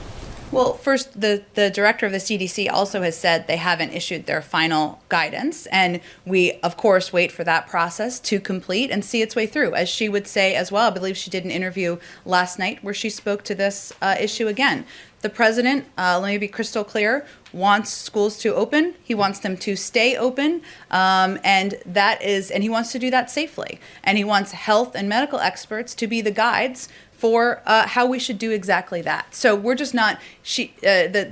Well, 0.49 0.73
first, 0.73 1.19
the, 1.19 1.43
the 1.55 1.69
director 1.69 2.05
of 2.05 2.13
the 2.13 2.19
CDC 2.19 2.71
also 2.71 3.01
has 3.01 3.17
said 3.17 3.47
they 3.47 3.57
haven't 3.57 3.91
issued 3.91 4.27
their 4.27 4.41
final 4.41 5.01
guidance. 5.09 5.65
And 5.67 5.99
we, 6.25 6.53
of 6.63 6.77
course, 6.77 7.11
wait 7.11 7.33
for 7.33 7.43
that 7.43 7.67
process 7.67 8.17
to 8.21 8.39
complete 8.39 8.89
and 8.89 9.03
see 9.03 9.21
its 9.21 9.35
way 9.35 9.45
through. 9.45 9.75
As 9.75 9.89
she 9.89 10.07
would 10.07 10.25
say 10.25 10.55
as 10.55 10.71
well, 10.71 10.87
I 10.87 10.93
believe 10.93 11.17
she 11.17 11.29
did 11.29 11.43
an 11.43 11.51
interview 11.51 11.97
last 12.23 12.57
night 12.57 12.81
where 12.81 12.93
she 12.93 13.09
spoke 13.09 13.43
to 13.43 13.55
this 13.55 13.91
uh, 14.01 14.15
issue 14.19 14.47
again. 14.47 14.85
The 15.21 15.29
president, 15.29 15.85
uh, 15.97 16.19
let 16.21 16.29
me 16.29 16.37
be 16.37 16.47
crystal 16.47 16.83
clear, 16.83 17.25
wants 17.51 17.89
schools 17.89 18.37
to 18.39 18.53
open. 18.53 18.93
He 19.03 19.15
wants 19.15 19.39
them 19.39 19.57
to 19.57 19.75
stay 19.75 20.15
open, 20.15 20.61
um, 20.91 21.39
and 21.43 21.75
that 21.87 22.21
is, 22.21 22.51
and 22.51 22.61
he 22.61 22.69
wants 22.69 22.91
to 22.91 22.99
do 22.99 23.09
that 23.09 23.31
safely. 23.31 23.79
And 24.03 24.17
he 24.19 24.23
wants 24.23 24.51
health 24.51 24.95
and 24.95 25.09
medical 25.09 25.39
experts 25.39 25.95
to 25.95 26.07
be 26.07 26.21
the 26.21 26.31
guides 26.31 26.87
for 27.17 27.61
uh, 27.65 27.87
how 27.87 28.05
we 28.05 28.19
should 28.19 28.37
do 28.37 28.51
exactly 28.51 29.01
that. 29.01 29.33
So 29.33 29.55
we're 29.55 29.75
just 29.75 29.93
not. 29.93 30.19
She, 30.43 30.73
uh, 30.77 31.07
the 31.07 31.29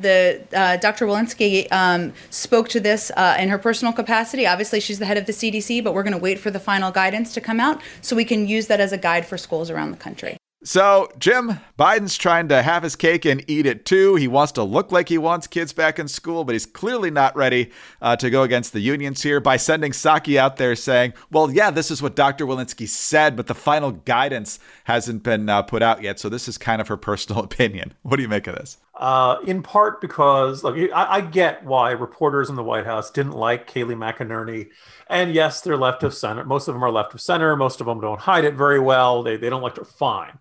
the 0.51 0.59
uh, 0.59 0.77
Dr. 0.77 1.05
Walensky 1.05 1.71
um, 1.71 2.13
spoke 2.29 2.67
to 2.69 2.79
this 2.79 3.11
uh, 3.15 3.37
in 3.39 3.49
her 3.49 3.57
personal 3.57 3.93
capacity. 3.93 4.45
Obviously, 4.45 4.79
she's 4.79 4.99
the 4.99 5.05
head 5.05 5.17
of 5.17 5.25
the 5.25 5.31
CDC, 5.31 5.83
but 5.83 5.93
we're 5.93 6.03
going 6.03 6.13
to 6.13 6.19
wait 6.19 6.39
for 6.39 6.51
the 6.51 6.59
final 6.59 6.91
guidance 6.91 7.33
to 7.35 7.41
come 7.41 7.59
out 7.59 7.81
so 8.01 8.15
we 8.15 8.25
can 8.25 8.47
use 8.47 8.67
that 8.67 8.79
as 8.79 8.91
a 8.91 8.97
guide 8.97 9.25
for 9.25 9.37
schools 9.37 9.69
around 9.69 9.91
the 9.91 9.97
country. 9.97 10.37
So, 10.65 11.11
Jim, 11.19 11.59
Biden's 11.77 12.17
trying 12.17 12.47
to 12.47 12.63
have 12.63 12.81
his 12.81 12.95
cake 12.95 13.23
and 13.23 13.45
eat 13.47 13.67
it 13.67 13.85
too. 13.85 14.15
He 14.15 14.27
wants 14.27 14.51
to 14.53 14.63
look 14.63 14.91
like 14.91 15.09
he 15.09 15.19
wants 15.19 15.45
kids 15.45 15.73
back 15.73 15.99
in 15.99 16.07
school, 16.07 16.43
but 16.43 16.53
he's 16.53 16.65
clearly 16.65 17.11
not 17.11 17.35
ready 17.35 17.69
uh, 18.01 18.15
to 18.15 18.31
go 18.31 18.41
against 18.41 18.73
the 18.73 18.79
unions 18.79 19.21
here 19.21 19.39
by 19.39 19.57
sending 19.57 19.91
Psaki 19.91 20.37
out 20.37 20.57
there 20.57 20.75
saying, 20.75 21.13
well, 21.29 21.51
yeah, 21.51 21.69
this 21.69 21.91
is 21.91 22.01
what 22.01 22.15
Dr. 22.15 22.47
Walensky 22.47 22.87
said, 22.87 23.35
but 23.35 23.45
the 23.45 23.53
final 23.53 23.91
guidance 23.91 24.57
hasn't 24.85 25.21
been 25.21 25.49
uh, 25.49 25.61
put 25.61 25.83
out 25.83 26.01
yet. 26.01 26.19
So, 26.19 26.29
this 26.29 26.47
is 26.47 26.57
kind 26.57 26.81
of 26.81 26.87
her 26.87 26.97
personal 26.97 27.43
opinion. 27.43 27.93
What 28.01 28.15
do 28.15 28.23
you 28.23 28.29
make 28.29 28.47
of 28.47 28.55
this? 28.55 28.77
Uh, 28.97 29.39
in 29.45 29.61
part 29.61 29.99
because, 29.99 30.63
look, 30.63 30.77
I, 30.93 31.17
I 31.17 31.21
get 31.21 31.65
why 31.65 31.91
reporters 31.91 32.49
in 32.49 32.55
the 32.55 32.63
White 32.63 32.85
House 32.85 33.11
didn't 33.11 33.33
like 33.33 33.69
Kayleigh 33.69 33.97
McEnany 33.97 34.69
and 35.09 35.33
yes, 35.33 35.61
they're 35.61 35.77
left 35.77 36.03
of 36.03 36.13
center. 36.13 36.43
Most 36.45 36.67
of 36.67 36.73
them 36.73 36.83
are 36.83 36.91
left 36.91 37.13
of 37.13 37.21
center. 37.21 37.55
Most 37.55 37.81
of 37.81 37.87
them 37.87 37.99
don't 37.99 38.19
hide 38.19 38.45
it 38.45 38.55
very 38.55 38.79
well. 38.79 39.21
They, 39.21 39.37
they 39.37 39.49
don't 39.49 39.61
like 39.61 39.75
to 39.75 39.85
fine. 39.85 40.39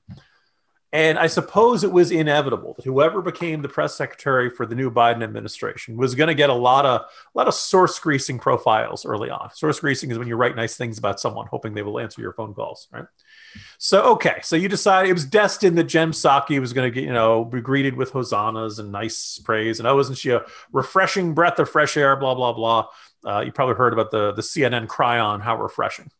And 0.92 1.18
I 1.18 1.26
suppose 1.26 1.82
it 1.82 1.90
was 1.90 2.12
inevitable 2.12 2.74
that 2.74 2.84
whoever 2.84 3.20
became 3.20 3.62
the 3.62 3.68
press 3.68 3.96
secretary 3.96 4.48
for 4.48 4.64
the 4.64 4.76
new 4.76 4.92
Biden 4.92 5.24
administration 5.24 5.96
was 5.96 6.14
going 6.14 6.28
to 6.28 6.34
get 6.34 6.50
a 6.50 6.54
lot 6.54 6.86
of 6.86 7.00
a 7.00 7.06
lot 7.34 7.48
of 7.48 7.54
source 7.54 7.98
greasing 7.98 8.38
profiles 8.38 9.04
early 9.04 9.28
on. 9.28 9.50
Source 9.54 9.80
greasing 9.80 10.12
is 10.12 10.18
when 10.18 10.28
you 10.28 10.36
write 10.36 10.54
nice 10.54 10.76
things 10.76 10.96
about 10.96 11.18
someone, 11.18 11.48
hoping 11.48 11.74
they 11.74 11.82
will 11.82 11.98
answer 11.98 12.22
your 12.22 12.32
phone 12.32 12.54
calls, 12.54 12.86
right? 12.92 13.06
So 13.78 14.02
okay, 14.12 14.40
so 14.42 14.56
you 14.56 14.68
decided 14.68 15.10
it 15.10 15.14
was 15.14 15.24
destined 15.24 15.76
that 15.78 15.84
Jen 15.84 16.12
Psaki 16.12 16.60
was 16.60 16.72
going 16.72 16.90
to 16.90 16.94
get 16.94 17.04
you 17.04 17.12
know 17.12 17.44
be 17.44 17.60
greeted 17.60 17.96
with 17.96 18.12
hosannas 18.12 18.78
and 18.78 18.92
nice 18.92 19.38
praise, 19.38 19.78
and 19.78 19.88
oh, 19.88 19.96
wasn't 19.96 20.18
she 20.18 20.30
a 20.30 20.42
refreshing 20.72 21.34
breath 21.34 21.58
of 21.58 21.68
fresh 21.68 21.96
air? 21.96 22.16
Blah 22.16 22.34
blah 22.34 22.52
blah. 22.52 22.86
Uh, 23.24 23.40
you 23.40 23.52
probably 23.52 23.74
heard 23.74 23.92
about 23.92 24.10
the, 24.10 24.32
the 24.32 24.42
CNN 24.42 24.86
chyron, 24.86 25.40
how 25.40 25.56
refreshing. 25.56 26.10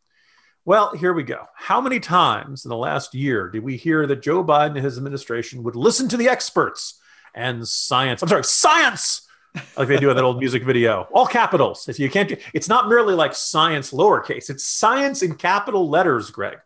Well, 0.66 0.94
here 0.96 1.12
we 1.12 1.24
go. 1.24 1.44
How 1.54 1.82
many 1.82 2.00
times 2.00 2.64
in 2.64 2.70
the 2.70 2.76
last 2.76 3.14
year 3.14 3.50
did 3.50 3.62
we 3.62 3.76
hear 3.76 4.06
that 4.06 4.22
Joe 4.22 4.42
Biden 4.42 4.76
and 4.76 4.84
his 4.84 4.96
administration 4.96 5.62
would 5.62 5.76
listen 5.76 6.08
to 6.08 6.16
the 6.16 6.30
experts 6.30 6.98
and 7.34 7.68
science? 7.68 8.22
I'm 8.22 8.28
sorry, 8.30 8.44
science, 8.44 9.28
like 9.76 9.88
they 9.88 9.98
do 9.98 10.08
in 10.08 10.16
that 10.16 10.24
old 10.24 10.38
music 10.38 10.64
video, 10.64 11.06
all 11.12 11.26
capitals. 11.26 11.86
If 11.86 11.98
you 11.98 12.08
can't, 12.08 12.32
it's 12.54 12.68
not 12.68 12.88
merely 12.88 13.12
like 13.14 13.34
science 13.34 13.92
lowercase. 13.92 14.48
It's 14.48 14.64
science 14.64 15.22
in 15.22 15.34
capital 15.34 15.90
letters, 15.90 16.30
Greg, 16.30 16.56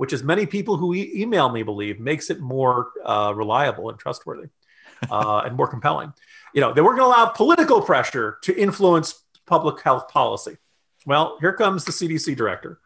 which, 0.00 0.14
as 0.14 0.22
many 0.22 0.46
people 0.46 0.78
who 0.78 0.94
e- 0.94 1.12
email 1.14 1.50
me 1.50 1.62
believe, 1.62 2.00
makes 2.00 2.30
it 2.30 2.40
more 2.40 2.88
uh, 3.04 3.34
reliable 3.36 3.90
and 3.90 3.98
trustworthy 3.98 4.48
uh, 5.10 5.42
and 5.44 5.54
more 5.54 5.68
compelling. 5.68 6.10
You 6.54 6.62
know, 6.62 6.72
they 6.72 6.80
weren't 6.80 6.98
going 6.98 7.12
to 7.12 7.14
allow 7.18 7.26
political 7.26 7.82
pressure 7.82 8.38
to 8.44 8.58
influence 8.58 9.22
public 9.44 9.82
health 9.82 10.08
policy. 10.08 10.56
Well, 11.04 11.36
here 11.42 11.52
comes 11.52 11.84
the 11.84 11.92
CDC 11.92 12.34
director. 12.34 12.80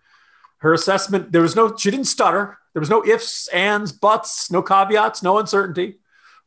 Her 0.58 0.72
assessment, 0.72 1.30
there 1.30 1.42
was 1.42 1.54
no, 1.54 1.76
she 1.76 1.92
didn't 1.92 2.06
stutter. 2.06 2.58
There 2.72 2.80
was 2.80 2.90
no 2.90 3.06
ifs, 3.06 3.46
ands, 3.46 3.92
buts, 3.92 4.50
no 4.50 4.60
caveats, 4.60 5.22
no 5.22 5.38
uncertainty, 5.38 5.98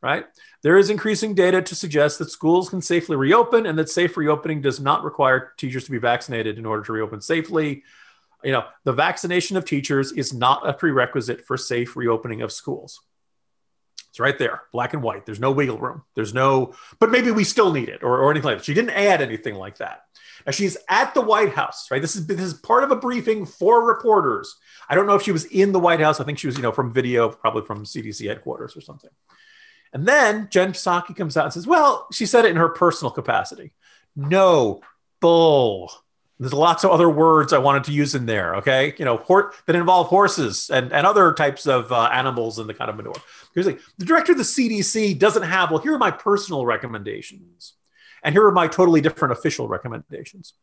right? 0.02 0.26
There 0.62 0.76
is 0.76 0.90
increasing 0.90 1.32
data 1.32 1.62
to 1.62 1.74
suggest 1.74 2.18
that 2.18 2.30
schools 2.30 2.68
can 2.68 2.82
safely 2.82 3.16
reopen 3.16 3.64
and 3.64 3.78
that 3.78 3.88
safe 3.88 4.18
reopening 4.18 4.60
does 4.60 4.80
not 4.80 5.02
require 5.02 5.54
teachers 5.56 5.84
to 5.84 5.90
be 5.90 5.98
vaccinated 5.98 6.58
in 6.58 6.66
order 6.66 6.82
to 6.82 6.92
reopen 6.92 7.22
safely. 7.22 7.84
You 8.44 8.52
know, 8.52 8.64
the 8.84 8.92
vaccination 8.92 9.56
of 9.56 9.64
teachers 9.64 10.12
is 10.12 10.32
not 10.32 10.68
a 10.68 10.72
prerequisite 10.72 11.44
for 11.44 11.56
safe 11.56 11.96
reopening 11.96 12.42
of 12.42 12.52
schools. 12.52 13.00
It's 14.10 14.20
right 14.20 14.38
there, 14.38 14.62
black 14.72 14.94
and 14.94 15.02
white. 15.02 15.26
There's 15.26 15.40
no 15.40 15.52
wiggle 15.52 15.78
room. 15.78 16.02
There's 16.14 16.32
no, 16.32 16.74
but 16.98 17.10
maybe 17.10 17.30
we 17.30 17.44
still 17.44 17.72
need 17.72 17.88
it 17.88 18.02
or, 18.02 18.18
or 18.18 18.30
anything 18.30 18.46
like 18.46 18.58
that. 18.58 18.64
She 18.64 18.74
didn't 18.74 18.90
add 18.90 19.20
anything 19.20 19.54
like 19.54 19.78
that. 19.78 20.02
Now 20.46 20.52
she's 20.52 20.76
at 20.88 21.14
the 21.14 21.20
White 21.20 21.52
House, 21.52 21.90
right? 21.90 22.00
This 22.00 22.16
is 22.16 22.26
this 22.26 22.40
is 22.40 22.54
part 22.54 22.84
of 22.84 22.90
a 22.90 22.96
briefing 22.96 23.44
for 23.44 23.86
reporters. 23.86 24.56
I 24.88 24.94
don't 24.94 25.06
know 25.06 25.14
if 25.14 25.22
she 25.22 25.32
was 25.32 25.44
in 25.46 25.72
the 25.72 25.78
White 25.78 26.00
House. 26.00 26.20
I 26.20 26.24
think 26.24 26.38
she 26.38 26.46
was, 26.46 26.56
you 26.56 26.62
know, 26.62 26.72
from 26.72 26.92
video, 26.92 27.28
probably 27.28 27.62
from 27.62 27.84
CDC 27.84 28.26
headquarters 28.26 28.76
or 28.76 28.80
something. 28.80 29.10
And 29.92 30.06
then 30.06 30.48
Jen 30.50 30.72
Psaki 30.72 31.14
comes 31.16 31.36
out 31.36 31.44
and 31.44 31.52
says, 31.52 31.66
"Well, 31.66 32.06
she 32.12 32.26
said 32.26 32.44
it 32.44 32.50
in 32.50 32.56
her 32.56 32.68
personal 32.68 33.10
capacity." 33.10 33.72
No, 34.16 34.80
bull. 35.20 35.92
There's 36.40 36.52
lots 36.52 36.84
of 36.84 36.90
other 36.90 37.10
words 37.10 37.52
I 37.52 37.58
wanted 37.58 37.84
to 37.84 37.92
use 37.92 38.14
in 38.14 38.26
there. 38.26 38.56
Okay, 38.56 38.94
you 38.96 39.04
know, 39.04 39.16
hor- 39.16 39.52
that 39.66 39.74
involve 39.74 40.06
horses 40.06 40.70
and, 40.70 40.92
and 40.92 41.06
other 41.06 41.32
types 41.32 41.66
of 41.66 41.90
uh, 41.90 42.08
animals 42.12 42.58
and 42.58 42.68
the 42.68 42.74
kind 42.74 42.90
of 42.90 42.96
manure. 42.96 43.14
Because 43.52 43.66
like, 43.66 43.80
the 43.98 44.04
director 44.04 44.32
of 44.32 44.38
the 44.38 44.44
CDC 44.44 45.18
doesn't 45.18 45.42
have. 45.42 45.70
Well, 45.70 45.80
here 45.80 45.94
are 45.94 45.98
my 45.98 46.12
personal 46.12 46.64
recommendations. 46.64 47.74
And 48.22 48.34
here 48.34 48.44
are 48.46 48.52
my 48.52 48.68
totally 48.68 49.00
different 49.00 49.32
official 49.32 49.68
recommendations. 49.68 50.54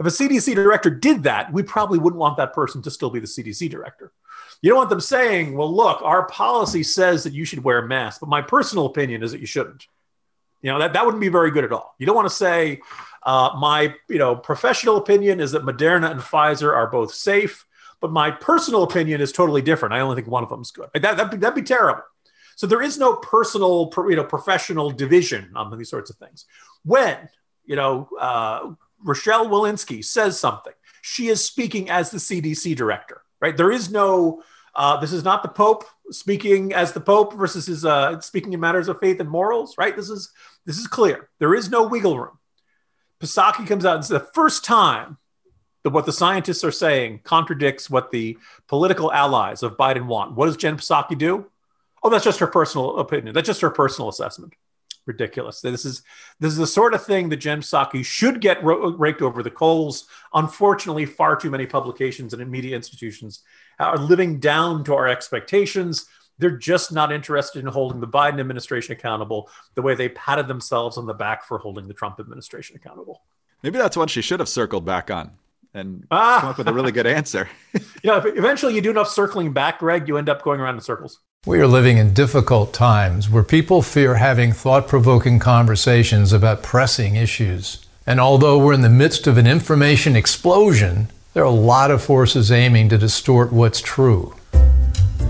If 0.00 0.06
a 0.06 0.10
CDC 0.10 0.54
director 0.54 0.90
did 0.90 1.22
that, 1.24 1.52
we 1.52 1.62
probably 1.62 1.98
wouldn't 1.98 2.18
want 2.18 2.36
that 2.38 2.52
person 2.52 2.82
to 2.82 2.90
still 2.90 3.10
be 3.10 3.20
the 3.20 3.26
CDC 3.26 3.70
director. 3.70 4.12
You 4.60 4.70
don't 4.70 4.78
want 4.78 4.90
them 4.90 5.00
saying, 5.00 5.56
well, 5.56 5.72
look, 5.72 6.00
our 6.02 6.26
policy 6.26 6.82
says 6.82 7.24
that 7.24 7.32
you 7.32 7.44
should 7.44 7.62
wear 7.62 7.78
a 7.78 7.86
mask, 7.86 8.20
but 8.20 8.28
my 8.28 8.42
personal 8.42 8.86
opinion 8.86 9.22
is 9.22 9.32
that 9.32 9.40
you 9.40 9.46
shouldn't. 9.46 9.86
You 10.64 10.70
know, 10.70 10.78
that, 10.78 10.94
that 10.94 11.04
wouldn't 11.04 11.20
be 11.20 11.28
very 11.28 11.50
good 11.50 11.64
at 11.64 11.72
all. 11.72 11.94
You 11.98 12.06
don't 12.06 12.16
want 12.16 12.26
to 12.26 12.34
say, 12.34 12.80
uh, 13.22 13.50
my 13.58 13.94
you 14.08 14.16
know 14.16 14.34
professional 14.34 14.96
opinion 14.96 15.38
is 15.38 15.52
that 15.52 15.62
Moderna 15.62 16.10
and 16.10 16.20
Pfizer 16.20 16.74
are 16.74 16.86
both 16.86 17.12
safe, 17.12 17.66
but 18.00 18.10
my 18.10 18.30
personal 18.30 18.82
opinion 18.82 19.20
is 19.20 19.30
totally 19.30 19.60
different. 19.60 19.92
I 19.92 20.00
only 20.00 20.16
think 20.16 20.26
one 20.26 20.42
of 20.42 20.48
them 20.48 20.62
is 20.62 20.70
good. 20.70 20.88
That, 20.94 21.02
that'd, 21.02 21.30
be, 21.32 21.36
that'd 21.36 21.54
be 21.54 21.60
terrible. 21.60 22.04
So 22.56 22.66
there 22.66 22.80
is 22.80 22.96
no 22.96 23.16
personal, 23.16 23.92
you 24.08 24.16
know, 24.16 24.24
professional 24.24 24.90
division 24.90 25.52
on 25.54 25.76
these 25.76 25.90
sorts 25.90 26.08
of 26.08 26.16
things. 26.16 26.46
When 26.82 27.28
you 27.66 27.76
know 27.76 28.08
uh, 28.18 28.70
Rochelle 29.02 29.48
Walensky 29.48 30.02
says 30.02 30.40
something, 30.40 30.72
she 31.02 31.28
is 31.28 31.44
speaking 31.44 31.90
as 31.90 32.10
the 32.10 32.16
CDC 32.16 32.74
director, 32.74 33.20
right? 33.38 33.54
There 33.54 33.70
is 33.70 33.90
no. 33.90 34.42
Uh, 34.76 34.98
this 34.98 35.12
is 35.12 35.24
not 35.24 35.42
the 35.42 35.48
Pope 35.48 35.84
speaking 36.10 36.72
as 36.72 36.92
the 36.92 37.00
Pope 37.00 37.34
versus 37.34 37.66
his 37.66 37.84
uh, 37.84 38.20
speaking 38.20 38.52
in 38.52 38.60
matters 38.60 38.88
of 38.88 38.98
faith 39.00 39.20
and 39.20 39.28
morals, 39.28 39.76
right? 39.78 39.94
This 39.96 40.10
is 40.10 40.32
this 40.66 40.78
is 40.78 40.86
clear. 40.86 41.28
There 41.38 41.54
is 41.54 41.70
no 41.70 41.86
wiggle 41.86 42.18
room. 42.18 42.38
Psaki 43.22 43.66
comes 43.66 43.84
out 43.84 43.96
and 43.96 44.04
says 44.04 44.20
the 44.20 44.28
first 44.34 44.64
time 44.64 45.18
that 45.82 45.90
what 45.90 46.06
the 46.06 46.12
scientists 46.12 46.64
are 46.64 46.72
saying 46.72 47.20
contradicts 47.24 47.88
what 47.88 48.10
the 48.10 48.38
political 48.68 49.12
allies 49.12 49.62
of 49.62 49.76
Biden 49.76 50.06
want. 50.06 50.34
What 50.34 50.46
does 50.46 50.56
Jen 50.56 50.76
Psaki 50.76 51.16
do? 51.16 51.46
Oh, 52.02 52.10
that's 52.10 52.24
just 52.24 52.40
her 52.40 52.46
personal 52.46 52.98
opinion. 52.98 53.34
That's 53.34 53.46
just 53.46 53.60
her 53.62 53.70
personal 53.70 54.08
assessment. 54.08 54.54
Ridiculous. 55.06 55.60
This 55.60 55.84
is 55.84 56.02
this 56.40 56.52
is 56.52 56.58
the 56.58 56.66
sort 56.66 56.94
of 56.94 57.04
thing 57.04 57.28
that 57.28 57.36
Jen 57.36 57.60
Psaki 57.60 58.04
should 58.04 58.40
get 58.40 58.58
raked 58.62 59.20
over 59.20 59.42
the 59.42 59.50
coals. 59.50 60.06
Unfortunately, 60.32 61.04
far 61.04 61.36
too 61.36 61.50
many 61.50 61.66
publications 61.66 62.32
and 62.32 62.50
media 62.50 62.74
institutions 62.74 63.42
are 63.78 63.98
living 63.98 64.40
down 64.40 64.84
to 64.84 64.94
our 64.94 65.08
expectations. 65.08 66.06
They're 66.38 66.50
just 66.56 66.92
not 66.92 67.12
interested 67.12 67.60
in 67.60 67.66
holding 67.66 68.00
the 68.00 68.08
Biden 68.08 68.40
administration 68.40 68.92
accountable 68.92 69.48
the 69.74 69.82
way 69.82 69.94
they 69.94 70.08
patted 70.10 70.48
themselves 70.48 70.98
on 70.98 71.06
the 71.06 71.14
back 71.14 71.44
for 71.44 71.58
holding 71.58 71.86
the 71.88 71.94
Trump 71.94 72.18
administration 72.18 72.76
accountable. 72.76 73.22
Maybe 73.62 73.78
that's 73.78 73.96
one 73.96 74.08
she 74.08 74.22
should 74.22 74.40
have 74.40 74.48
circled 74.48 74.84
back 74.84 75.10
on 75.10 75.30
and 75.74 76.06
ah. 76.10 76.38
come 76.40 76.50
up 76.50 76.58
with 76.58 76.68
a 76.68 76.72
really 76.72 76.92
good 76.92 77.06
answer. 77.06 77.48
you 77.72 77.82
know, 78.04 78.16
if 78.16 78.26
eventually 78.26 78.74
you 78.74 78.80
do 78.80 78.90
enough 78.90 79.08
circling 79.08 79.52
back, 79.52 79.80
Greg, 79.80 80.08
you 80.08 80.16
end 80.16 80.28
up 80.28 80.42
going 80.42 80.60
around 80.60 80.76
in 80.76 80.80
circles. 80.80 81.20
We 81.46 81.60
are 81.60 81.66
living 81.66 81.98
in 81.98 82.14
difficult 82.14 82.72
times 82.72 83.28
where 83.28 83.42
people 83.42 83.82
fear 83.82 84.14
having 84.14 84.52
thought 84.52 84.88
provoking 84.88 85.38
conversations 85.38 86.32
about 86.32 86.62
pressing 86.62 87.16
issues. 87.16 87.84
And 88.06 88.18
although 88.18 88.58
we're 88.58 88.72
in 88.72 88.80
the 88.80 88.88
midst 88.88 89.26
of 89.26 89.36
an 89.36 89.46
information 89.46 90.16
explosion, 90.16 91.08
there 91.34 91.42
are 91.42 91.46
a 91.46 91.50
lot 91.50 91.90
of 91.90 92.02
forces 92.02 92.52
aiming 92.52 92.88
to 92.88 92.96
distort 92.96 93.52
what's 93.52 93.80
true. 93.80 94.34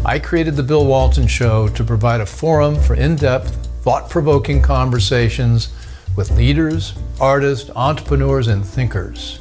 I 0.04 0.18
created 0.18 0.54
The 0.54 0.62
Bill 0.62 0.84
Walton 0.84 1.26
Show 1.26 1.68
to 1.68 1.82
provide 1.82 2.20
a 2.20 2.26
forum 2.26 2.78
for 2.78 2.94
in 2.94 3.16
depth, 3.16 3.56
thought 3.82 4.10
provoking 4.10 4.60
conversations 4.60 5.72
with 6.14 6.30
leaders, 6.32 6.92
artists, 7.18 7.70
entrepreneurs, 7.74 8.48
and 8.48 8.64
thinkers. 8.64 9.40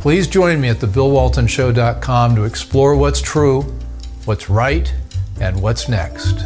Please 0.00 0.26
join 0.26 0.60
me 0.60 0.68
at 0.68 0.78
thebillwaltonshow.com 0.78 2.34
to 2.34 2.42
explore 2.42 2.96
what's 2.96 3.22
true, 3.22 3.62
what's 4.24 4.50
right, 4.50 4.92
and 5.40 5.62
what's 5.62 5.88
next. 5.88 6.44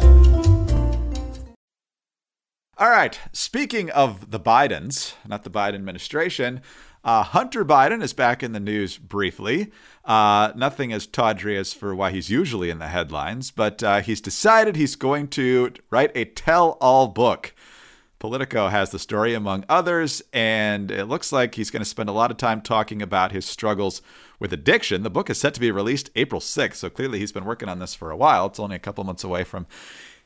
All 2.77 2.89
right, 2.89 3.19
speaking 3.33 3.89
of 3.89 4.31
the 4.31 4.39
Bidens, 4.39 5.15
not 5.27 5.43
the 5.43 5.49
Biden 5.49 5.73
administration, 5.73 6.61
uh, 7.03 7.23
Hunter 7.23 7.63
Biden 7.63 8.03
is 8.03 8.13
back 8.13 8.43
in 8.43 8.51
the 8.51 8.59
news 8.59 8.97
briefly. 8.97 9.71
Uh, 10.05 10.51
nothing 10.55 10.91
as 10.91 11.05
tawdry 11.05 11.57
as 11.57 11.73
for 11.73 11.95
why 11.95 12.11
he's 12.11 12.29
usually 12.29 12.69
in 12.69 12.79
the 12.79 12.87
headlines, 12.87 13.51
but 13.51 13.81
uh, 13.83 14.01
he's 14.01 14.21
decided 14.21 14.75
he's 14.75 14.95
going 14.95 15.27
to 15.29 15.73
write 15.91 16.11
a 16.15 16.25
tell 16.25 16.77
all 16.81 17.07
book 17.07 17.53
Politico 18.19 18.67
has 18.67 18.91
the 18.91 18.99
story, 18.99 19.33
among 19.33 19.63
others, 19.69 20.21
and 20.33 20.91
it 20.91 21.05
looks 21.05 21.31
like 21.31 21.55
he's 21.55 21.71
going 21.71 21.81
to 21.81 21.89
spend 21.89 22.09
a 22.09 22.13
lot 22.13 22.31
of 22.31 22.37
time 22.37 22.61
talking 22.61 23.01
about 23.01 23.31
his 23.31 23.45
struggles 23.45 24.01
with 24.39 24.51
addiction. 24.51 25.03
The 25.03 25.09
book 25.09 25.29
is 25.29 25.39
set 25.39 25.53
to 25.53 25.59
be 25.61 25.71
released 25.71 26.09
April 26.17 26.41
6th, 26.41 26.75
so 26.75 26.89
clearly 26.89 27.19
he's 27.19 27.31
been 27.31 27.45
working 27.45 27.69
on 27.69 27.79
this 27.79 27.95
for 27.95 28.11
a 28.11 28.17
while. 28.17 28.47
It's 28.47 28.59
only 28.59 28.75
a 28.75 28.79
couple 28.79 29.05
months 29.05 29.23
away 29.23 29.45
from 29.45 29.67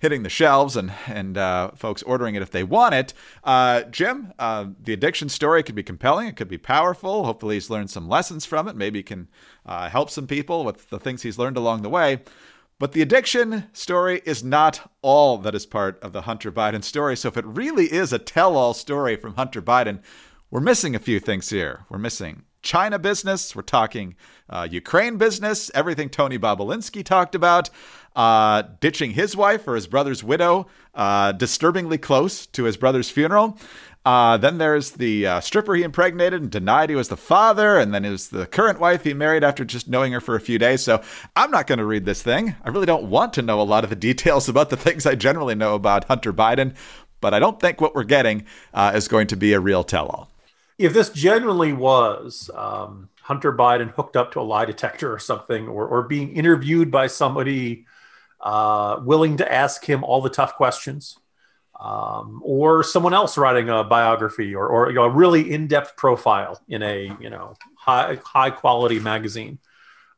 hitting 0.03 0.21
the 0.21 0.29
shelves 0.29 0.75
and 0.75 0.93
and 1.07 1.37
uh, 1.37 1.71
folks 1.71 2.03
ordering 2.03 2.35
it 2.35 2.41
if 2.41 2.51
they 2.51 2.63
want 2.63 2.93
it. 2.93 3.13
Uh, 3.43 3.81
Jim, 3.83 4.33
uh, 4.37 4.67
the 4.79 4.93
addiction 4.93 5.29
story 5.29 5.63
could 5.63 5.75
be 5.75 5.81
compelling. 5.81 6.27
It 6.27 6.35
could 6.35 6.49
be 6.49 6.57
powerful. 6.57 7.25
Hopefully, 7.25 7.55
he's 7.55 7.69
learned 7.69 7.89
some 7.89 8.07
lessons 8.07 8.45
from 8.45 8.67
it. 8.67 8.75
Maybe 8.75 8.99
he 8.99 9.03
can 9.03 9.29
uh, 9.65 9.89
help 9.89 10.11
some 10.11 10.27
people 10.27 10.65
with 10.65 10.89
the 10.89 10.99
things 10.99 11.23
he's 11.23 11.39
learned 11.39 11.57
along 11.57 11.81
the 11.81 11.89
way. 11.89 12.21
But 12.79 12.91
the 12.91 13.01
addiction 13.01 13.69
story 13.71 14.21
is 14.25 14.43
not 14.43 14.91
all 15.01 15.37
that 15.37 15.55
is 15.55 15.65
part 15.65 16.03
of 16.03 16.11
the 16.11 16.23
Hunter 16.23 16.51
Biden 16.51 16.83
story. 16.83 17.15
So 17.15 17.29
if 17.29 17.37
it 17.37 17.45
really 17.45 17.85
is 17.85 18.11
a 18.11 18.19
tell 18.19 18.57
all 18.57 18.73
story 18.73 19.15
from 19.15 19.35
Hunter 19.35 19.61
Biden, 19.61 20.01
we're 20.51 20.59
missing 20.59 20.93
a 20.93 20.99
few 20.99 21.19
things 21.21 21.49
here. 21.49 21.85
We're 21.89 21.97
missing 21.97 22.43
China 22.63 22.97
business. 22.97 23.55
We're 23.55 23.61
talking 23.61 24.15
uh, 24.49 24.67
Ukraine 24.71 25.17
business, 25.17 25.69
everything 25.75 26.09
Tony 26.09 26.39
Bobulinski 26.39 27.03
talked 27.03 27.35
about, 27.35 27.69
uh, 28.15 28.63
ditching 28.79 29.11
his 29.11 29.35
wife 29.35 29.67
or 29.67 29.75
his 29.75 29.87
brother's 29.87 30.23
widow, 30.23 30.67
uh, 30.93 31.31
disturbingly 31.31 31.97
close 31.97 32.45
to 32.47 32.63
his 32.63 32.77
brother's 32.77 33.09
funeral. 33.09 33.57
Uh, 34.05 34.35
then 34.35 34.57
there's 34.57 34.91
the 34.91 35.25
uh, 35.25 35.39
stripper 35.39 35.75
he 35.75 35.83
impregnated 35.83 36.41
and 36.41 36.51
denied 36.51 36.89
he 36.89 36.95
was 36.95 37.07
the 37.07 37.17
father. 37.17 37.77
And 37.77 37.93
then 37.93 38.03
it 38.03 38.09
was 38.09 38.29
the 38.29 38.45
current 38.45 38.79
wife 38.79 39.03
he 39.03 39.13
married 39.13 39.43
after 39.43 39.63
just 39.63 39.87
knowing 39.87 40.11
her 40.11 40.19
for 40.19 40.35
a 40.35 40.41
few 40.41 40.59
days. 40.59 40.83
So 40.83 41.01
I'm 41.35 41.51
not 41.51 41.67
going 41.67 41.79
to 41.79 41.85
read 41.85 42.05
this 42.05 42.21
thing. 42.21 42.55
I 42.63 42.69
really 42.69 42.85
don't 42.85 43.09
want 43.09 43.33
to 43.33 43.41
know 43.41 43.61
a 43.61 43.63
lot 43.63 43.83
of 43.83 43.89
the 43.89 43.95
details 44.13 44.49
about 44.49 44.69
the 44.69 44.77
things 44.77 45.05
I 45.05 45.15
generally 45.15 45.55
know 45.55 45.75
about 45.75 46.05
Hunter 46.05 46.33
Biden. 46.33 46.75
But 47.21 47.33
I 47.33 47.39
don't 47.39 47.59
think 47.59 47.79
what 47.79 47.95
we're 47.95 48.03
getting 48.03 48.45
uh, 48.73 48.91
is 48.93 49.07
going 49.07 49.27
to 49.27 49.37
be 49.37 49.53
a 49.53 49.59
real 49.59 49.85
tell 49.85 50.07
all. 50.07 50.29
If 50.77 50.93
this 50.93 51.09
genuinely 51.09 51.71
was 51.71 52.51
um, 52.53 53.07
Hunter 53.21 53.53
Biden 53.53 53.91
hooked 53.91 54.17
up 54.17 54.33
to 54.33 54.41
a 54.41 54.43
lie 54.43 54.65
detector 54.65 55.13
or 55.13 55.19
something, 55.19 55.69
or, 55.69 55.87
or 55.87 56.03
being 56.03 56.35
interviewed 56.35 56.91
by 56.91 57.07
somebody 57.07 57.85
uh, 58.43 58.99
willing 59.01 59.37
to 59.37 59.51
ask 59.51 59.83
him 59.85 60.03
all 60.03 60.21
the 60.21 60.29
tough 60.29 60.55
questions, 60.55 61.17
um, 61.79 62.41
or 62.43 62.83
someone 62.83 63.13
else 63.13 63.37
writing 63.37 63.69
a 63.69 63.83
biography 63.83 64.53
or, 64.53 64.67
or 64.67 64.89
you 64.89 64.95
know, 64.95 65.05
a 65.05 65.09
really 65.09 65.51
in-depth 65.51 65.95
profile 65.97 66.61
in 66.67 66.83
a 66.83 67.15
you 67.19 67.29
know 67.29 67.55
high 67.75 68.19
high 68.23 68.49
quality 68.49 68.99
magazine. 68.99 69.57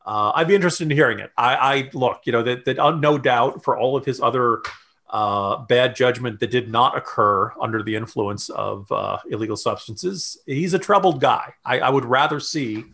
Uh, 0.06 0.32
I'd 0.36 0.48
be 0.48 0.56
interested 0.56 0.84
in 0.84 0.96
hearing 0.96 1.20
it. 1.20 1.32
I, 1.38 1.56
I 1.56 1.90
look, 1.94 2.22
you 2.26 2.32
know, 2.32 2.44
that, 2.44 2.66
that 2.66 2.78
uh, 2.78 2.92
no 2.92 3.18
doubt 3.18 3.64
for 3.64 3.78
all 3.78 3.96
of 3.96 4.06
his 4.06 4.22
other 4.22 4.62
uh, 5.10 5.58
bad 5.66 5.96
judgment 5.96 6.40
that 6.40 6.52
did 6.52 6.70
not 6.70 6.96
occur 6.98 7.52
under 7.60 7.82
the 7.82 7.96
influence 7.96 8.50
of 8.50 8.92
uh, 8.92 9.18
illegal 9.30 9.58
substances, 9.58 10.38
he's 10.46 10.74
a 10.74 10.80
troubled 10.80 11.22
guy. 11.22 11.54
I, 11.64 11.80
I 11.80 11.90
would 11.90 12.06
rather 12.06 12.40
see 12.40 12.86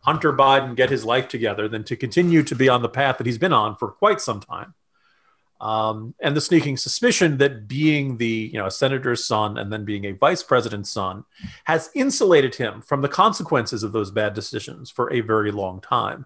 Hunter 0.00 0.32
Biden 0.32 0.76
get 0.76 0.90
his 0.90 1.04
life 1.04 1.28
together 1.28 1.68
than 1.68 1.84
to 1.84 1.96
continue 1.96 2.42
to 2.44 2.54
be 2.54 2.68
on 2.68 2.82
the 2.82 2.88
path 2.88 3.18
that 3.18 3.26
he's 3.26 3.38
been 3.38 3.52
on 3.52 3.76
for 3.76 3.90
quite 3.90 4.20
some 4.20 4.40
time. 4.40 4.74
Um, 5.60 6.14
and 6.20 6.34
the 6.34 6.40
sneaking 6.40 6.78
suspicion 6.78 7.36
that 7.36 7.68
being 7.68 8.16
the 8.16 8.50
you 8.52 8.58
know 8.58 8.66
a 8.66 8.70
senator's 8.70 9.24
son 9.24 9.58
and 9.58 9.70
then 9.70 9.84
being 9.84 10.06
a 10.06 10.12
vice 10.12 10.42
president's 10.42 10.90
son 10.90 11.24
has 11.64 11.90
insulated 11.94 12.54
him 12.54 12.80
from 12.80 13.02
the 13.02 13.08
consequences 13.08 13.82
of 13.82 13.92
those 13.92 14.10
bad 14.10 14.32
decisions 14.32 14.90
for 14.90 15.12
a 15.12 15.20
very 15.20 15.50
long 15.52 15.80
time. 15.80 16.24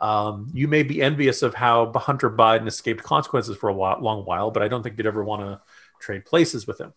Um, 0.00 0.50
you 0.52 0.66
may 0.66 0.82
be 0.82 1.00
envious 1.00 1.42
of 1.42 1.54
how 1.54 1.92
Hunter 1.94 2.28
Biden 2.28 2.66
escaped 2.66 3.04
consequences 3.04 3.56
for 3.56 3.68
a 3.68 3.74
while, 3.74 4.00
long 4.00 4.24
while, 4.24 4.50
but 4.50 4.64
I 4.64 4.68
don't 4.68 4.82
think 4.82 4.98
you'd 4.98 5.06
ever 5.06 5.22
want 5.22 5.42
to 5.42 5.60
trade 6.00 6.24
places 6.24 6.66
with 6.66 6.80
him. 6.80 6.92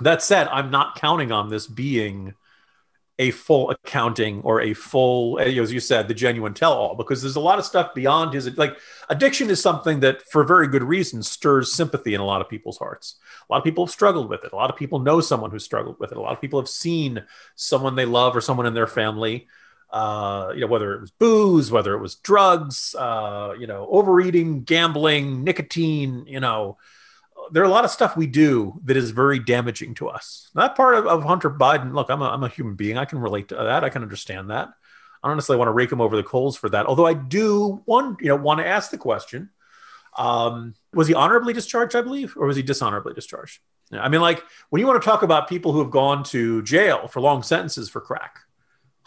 That 0.00 0.22
said, 0.22 0.48
I'm 0.48 0.70
not 0.70 0.96
counting 0.96 1.32
on 1.32 1.50
this 1.50 1.66
being 1.66 2.34
a 3.18 3.32
full 3.32 3.70
accounting 3.70 4.40
or 4.42 4.60
a 4.60 4.74
full, 4.74 5.40
as 5.40 5.72
you 5.72 5.80
said, 5.80 6.06
the 6.06 6.14
genuine 6.14 6.54
tell 6.54 6.72
all, 6.72 6.94
because 6.94 7.20
there's 7.20 7.36
a 7.36 7.40
lot 7.40 7.58
of 7.58 7.64
stuff 7.64 7.92
beyond 7.94 8.32
his. 8.32 8.56
Like 8.56 8.78
addiction 9.08 9.50
is 9.50 9.60
something 9.60 10.00
that, 10.00 10.22
for 10.30 10.44
very 10.44 10.68
good 10.68 10.84
reason, 10.84 11.22
stirs 11.22 11.72
sympathy 11.72 12.14
in 12.14 12.20
a 12.20 12.24
lot 12.24 12.40
of 12.40 12.48
people's 12.48 12.78
hearts. 12.78 13.16
A 13.48 13.52
lot 13.52 13.58
of 13.58 13.64
people 13.64 13.86
have 13.86 13.92
struggled 13.92 14.28
with 14.28 14.44
it. 14.44 14.52
A 14.52 14.56
lot 14.56 14.70
of 14.70 14.76
people 14.76 15.00
know 15.00 15.20
someone 15.20 15.50
who 15.50 15.58
struggled 15.58 15.98
with 15.98 16.12
it. 16.12 16.18
A 16.18 16.20
lot 16.20 16.32
of 16.32 16.40
people 16.40 16.60
have 16.60 16.68
seen 16.68 17.24
someone 17.56 17.96
they 17.96 18.04
love 18.04 18.36
or 18.36 18.40
someone 18.40 18.66
in 18.66 18.74
their 18.74 18.86
family. 18.86 19.48
Uh, 19.90 20.52
you 20.54 20.60
know, 20.60 20.66
whether 20.66 20.92
it 20.92 21.00
was 21.00 21.10
booze, 21.10 21.70
whether 21.70 21.94
it 21.94 22.00
was 22.00 22.16
drugs, 22.16 22.94
uh, 22.96 23.54
you 23.58 23.66
know, 23.66 23.88
overeating, 23.90 24.62
gambling, 24.62 25.42
nicotine, 25.44 26.26
you 26.26 26.40
know, 26.40 26.76
there 27.52 27.62
are 27.62 27.66
a 27.66 27.70
lot 27.70 27.84
of 27.84 27.90
stuff 27.90 28.16
we 28.16 28.26
do 28.26 28.80
that 28.84 28.96
is 28.96 29.10
very 29.10 29.38
damaging 29.38 29.94
to 29.94 30.08
us. 30.08 30.50
That 30.54 30.76
part 30.76 30.94
of, 30.94 31.06
of 31.06 31.24
Hunter 31.24 31.50
Biden, 31.50 31.94
look, 31.94 32.10
I'm 32.10 32.22
a, 32.22 32.26
I'm 32.28 32.44
a 32.44 32.48
human 32.48 32.74
being. 32.74 32.98
I 32.98 33.04
can 33.04 33.18
relate 33.18 33.48
to 33.48 33.56
that. 33.56 33.84
I 33.84 33.88
can 33.88 34.02
understand 34.02 34.50
that. 34.50 34.68
I 35.22 35.28
don't 35.28 35.36
necessarily 35.36 35.58
want 35.58 35.68
to 35.68 35.72
rake 35.72 35.90
him 35.90 36.00
over 36.00 36.16
the 36.16 36.22
coals 36.22 36.56
for 36.56 36.68
that. 36.70 36.86
Although 36.86 37.06
I 37.06 37.14
do 37.14 37.82
want, 37.86 38.20
you 38.20 38.28
know, 38.28 38.36
want 38.36 38.60
to 38.60 38.66
ask 38.66 38.90
the 38.90 38.98
question: 38.98 39.50
um, 40.16 40.74
Was 40.92 41.08
he 41.08 41.14
honorably 41.14 41.52
discharged? 41.52 41.96
I 41.96 42.02
believe, 42.02 42.36
or 42.36 42.46
was 42.46 42.56
he 42.56 42.62
dishonorably 42.62 43.14
discharged? 43.14 43.60
I 43.92 44.08
mean, 44.08 44.20
like 44.20 44.42
when 44.70 44.80
you 44.80 44.86
want 44.86 45.02
to 45.02 45.08
talk 45.08 45.22
about 45.22 45.48
people 45.48 45.72
who 45.72 45.78
have 45.78 45.90
gone 45.90 46.22
to 46.24 46.62
jail 46.62 47.08
for 47.08 47.20
long 47.20 47.42
sentences 47.42 47.88
for 47.88 48.00
crack, 48.00 48.40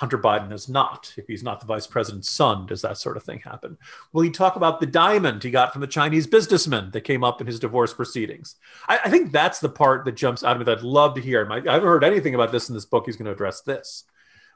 Hunter 0.01 0.17
Biden 0.17 0.51
is 0.51 0.67
not. 0.67 1.13
If 1.15 1.27
he's 1.27 1.43
not 1.43 1.59
the 1.59 1.67
vice 1.67 1.85
president's 1.85 2.27
son, 2.27 2.65
does 2.65 2.81
that 2.81 2.97
sort 2.97 3.17
of 3.17 3.23
thing 3.23 3.39
happen? 3.39 3.77
Will 4.13 4.23
he 4.23 4.31
talk 4.31 4.55
about 4.55 4.79
the 4.79 4.87
diamond 4.87 5.43
he 5.43 5.51
got 5.51 5.71
from 5.71 5.81
the 5.81 5.87
Chinese 5.87 6.25
businessman 6.25 6.89
that 6.89 7.01
came 7.01 7.23
up 7.23 7.39
in 7.39 7.45
his 7.45 7.59
divorce 7.59 7.93
proceedings? 7.93 8.55
I, 8.87 8.99
I 9.05 9.09
think 9.11 9.31
that's 9.31 9.59
the 9.59 9.69
part 9.69 10.03
that 10.05 10.13
jumps 10.13 10.43
out 10.43 10.53
of 10.53 10.57
me 10.57 10.65
that 10.65 10.79
I'd 10.79 10.83
love 10.83 11.13
to 11.13 11.21
hear. 11.21 11.47
I, 11.51 11.57
haven't 11.57 11.87
heard 11.87 12.03
anything 12.03 12.33
about 12.33 12.51
this 12.51 12.67
in 12.67 12.73
this 12.73 12.83
book. 12.83 13.05
He's 13.05 13.15
going 13.15 13.27
to 13.27 13.31
address 13.31 13.61
this, 13.61 14.05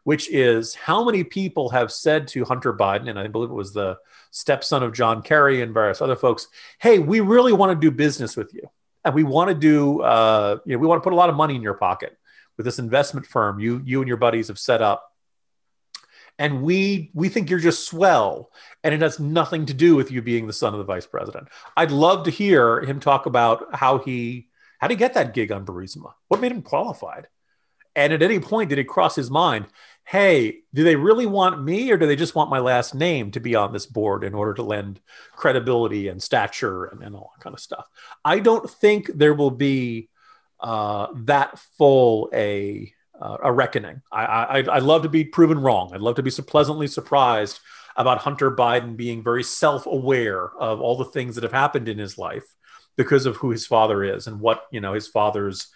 which 0.03 0.31
is 0.31 0.73
how 0.73 1.05
many 1.05 1.23
people 1.23 1.69
have 1.69 1.91
said 1.91 2.27
to 2.29 2.43
Hunter 2.43 2.73
Biden, 2.73 3.07
and 3.07 3.19
I 3.19 3.27
believe 3.27 3.51
it 3.51 3.53
was 3.53 3.71
the 3.71 3.99
stepson 4.31 4.81
of 4.81 4.93
John 4.93 5.21
Kerry 5.21 5.61
and 5.61 5.75
various 5.75 6.01
other 6.01 6.15
folks, 6.15 6.47
hey, 6.79 6.97
we 6.97 7.19
really 7.19 7.53
want 7.53 7.71
to 7.71 7.79
do 7.79 7.95
business 7.95 8.35
with 8.35 8.51
you. 8.51 8.67
And 9.03 9.13
we 9.13 9.21
want 9.21 9.49
to 9.49 9.53
do, 9.53 10.01
uh, 10.01 10.57
you 10.65 10.73
know, 10.73 10.79
we 10.79 10.87
want 10.87 11.03
to 11.03 11.03
put 11.03 11.13
a 11.13 11.15
lot 11.15 11.29
of 11.29 11.35
money 11.35 11.55
in 11.55 11.61
your 11.61 11.75
pocket 11.75 12.17
with 12.57 12.65
this 12.65 12.79
investment 12.79 13.27
firm 13.27 13.59
you 13.59 13.81
you 13.85 14.01
and 14.01 14.07
your 14.07 14.17
buddies 14.17 14.47
have 14.47 14.57
set 14.57 14.81
up 14.81 15.11
and 16.37 16.63
we 16.63 17.11
we 17.13 17.29
think 17.29 17.49
you're 17.49 17.59
just 17.59 17.87
swell 17.87 18.51
and 18.83 18.93
it 18.93 19.01
has 19.01 19.19
nothing 19.19 19.65
to 19.67 19.73
do 19.73 19.95
with 19.95 20.11
you 20.11 20.21
being 20.21 20.47
the 20.47 20.53
son 20.53 20.73
of 20.73 20.79
the 20.79 20.85
vice 20.85 21.05
president. 21.05 21.47
I'd 21.77 21.91
love 21.91 22.25
to 22.25 22.31
hear 22.31 22.81
him 22.81 22.99
talk 22.99 23.25
about 23.25 23.73
how 23.73 23.99
he 23.99 24.47
how 24.79 24.87
did 24.87 24.95
he 24.95 24.99
get 24.99 25.13
that 25.13 25.33
gig 25.33 25.51
on 25.51 25.65
Burisma? 25.65 26.13
What 26.27 26.41
made 26.41 26.51
him 26.51 26.61
qualified? 26.61 27.27
And 27.95 28.11
at 28.11 28.21
any 28.21 28.39
point 28.39 28.69
did 28.69 28.79
it 28.79 28.87
cross 28.87 29.15
his 29.15 29.31
mind 29.31 29.67
hey 30.07 30.59
do 30.73 30.83
they 30.83 30.95
really 30.95 31.25
want 31.25 31.63
me 31.63 31.91
or 31.91 31.97
do 31.97 32.05
they 32.05 32.15
just 32.15 32.35
want 32.35 32.49
my 32.49 32.59
last 32.59 32.93
name 32.93 33.31
to 33.31 33.39
be 33.39 33.55
on 33.55 33.73
this 33.73 33.87
board 33.87 34.23
in 34.23 34.35
order 34.35 34.53
to 34.53 34.61
lend 34.61 34.99
credibility 35.31 36.07
and 36.09 36.21
stature 36.21 36.85
and, 36.85 37.01
and 37.01 37.15
all 37.15 37.31
that 37.35 37.43
kind 37.43 37.53
of 37.53 37.59
stuff? 37.59 37.87
I 38.23 38.39
don't 38.39 38.69
think 38.69 39.07
there 39.07 39.33
will 39.33 39.51
be 39.51 40.09
uh, 40.59 41.07
that 41.25 41.57
full 41.77 42.29
a 42.33 42.93
uh, 43.21 43.37
a 43.43 43.51
reckoning. 43.51 44.01
I, 44.11 44.25
I 44.25 44.75
I'd 44.75 44.83
love 44.83 45.03
to 45.03 45.09
be 45.09 45.23
proven 45.23 45.59
wrong. 45.59 45.91
I'd 45.93 46.01
love 46.01 46.15
to 46.15 46.23
be 46.23 46.31
so 46.31 46.43
pleasantly 46.43 46.87
surprised 46.87 47.59
about 47.95 48.19
Hunter 48.19 48.51
Biden 48.51 48.97
being 48.97 49.23
very 49.23 49.43
self-aware 49.43 50.49
of 50.59 50.81
all 50.81 50.97
the 50.97 51.05
things 51.05 51.35
that 51.35 51.43
have 51.43 51.53
happened 51.53 51.87
in 51.87 51.97
his 51.97 52.17
life 52.17 52.43
because 52.97 53.25
of 53.25 53.37
who 53.37 53.51
his 53.51 53.65
father 53.65 54.03
is 54.03 54.27
and 54.27 54.39
what 54.39 54.65
you 54.71 54.81
know 54.81 54.93
his 54.93 55.07
father's 55.07 55.67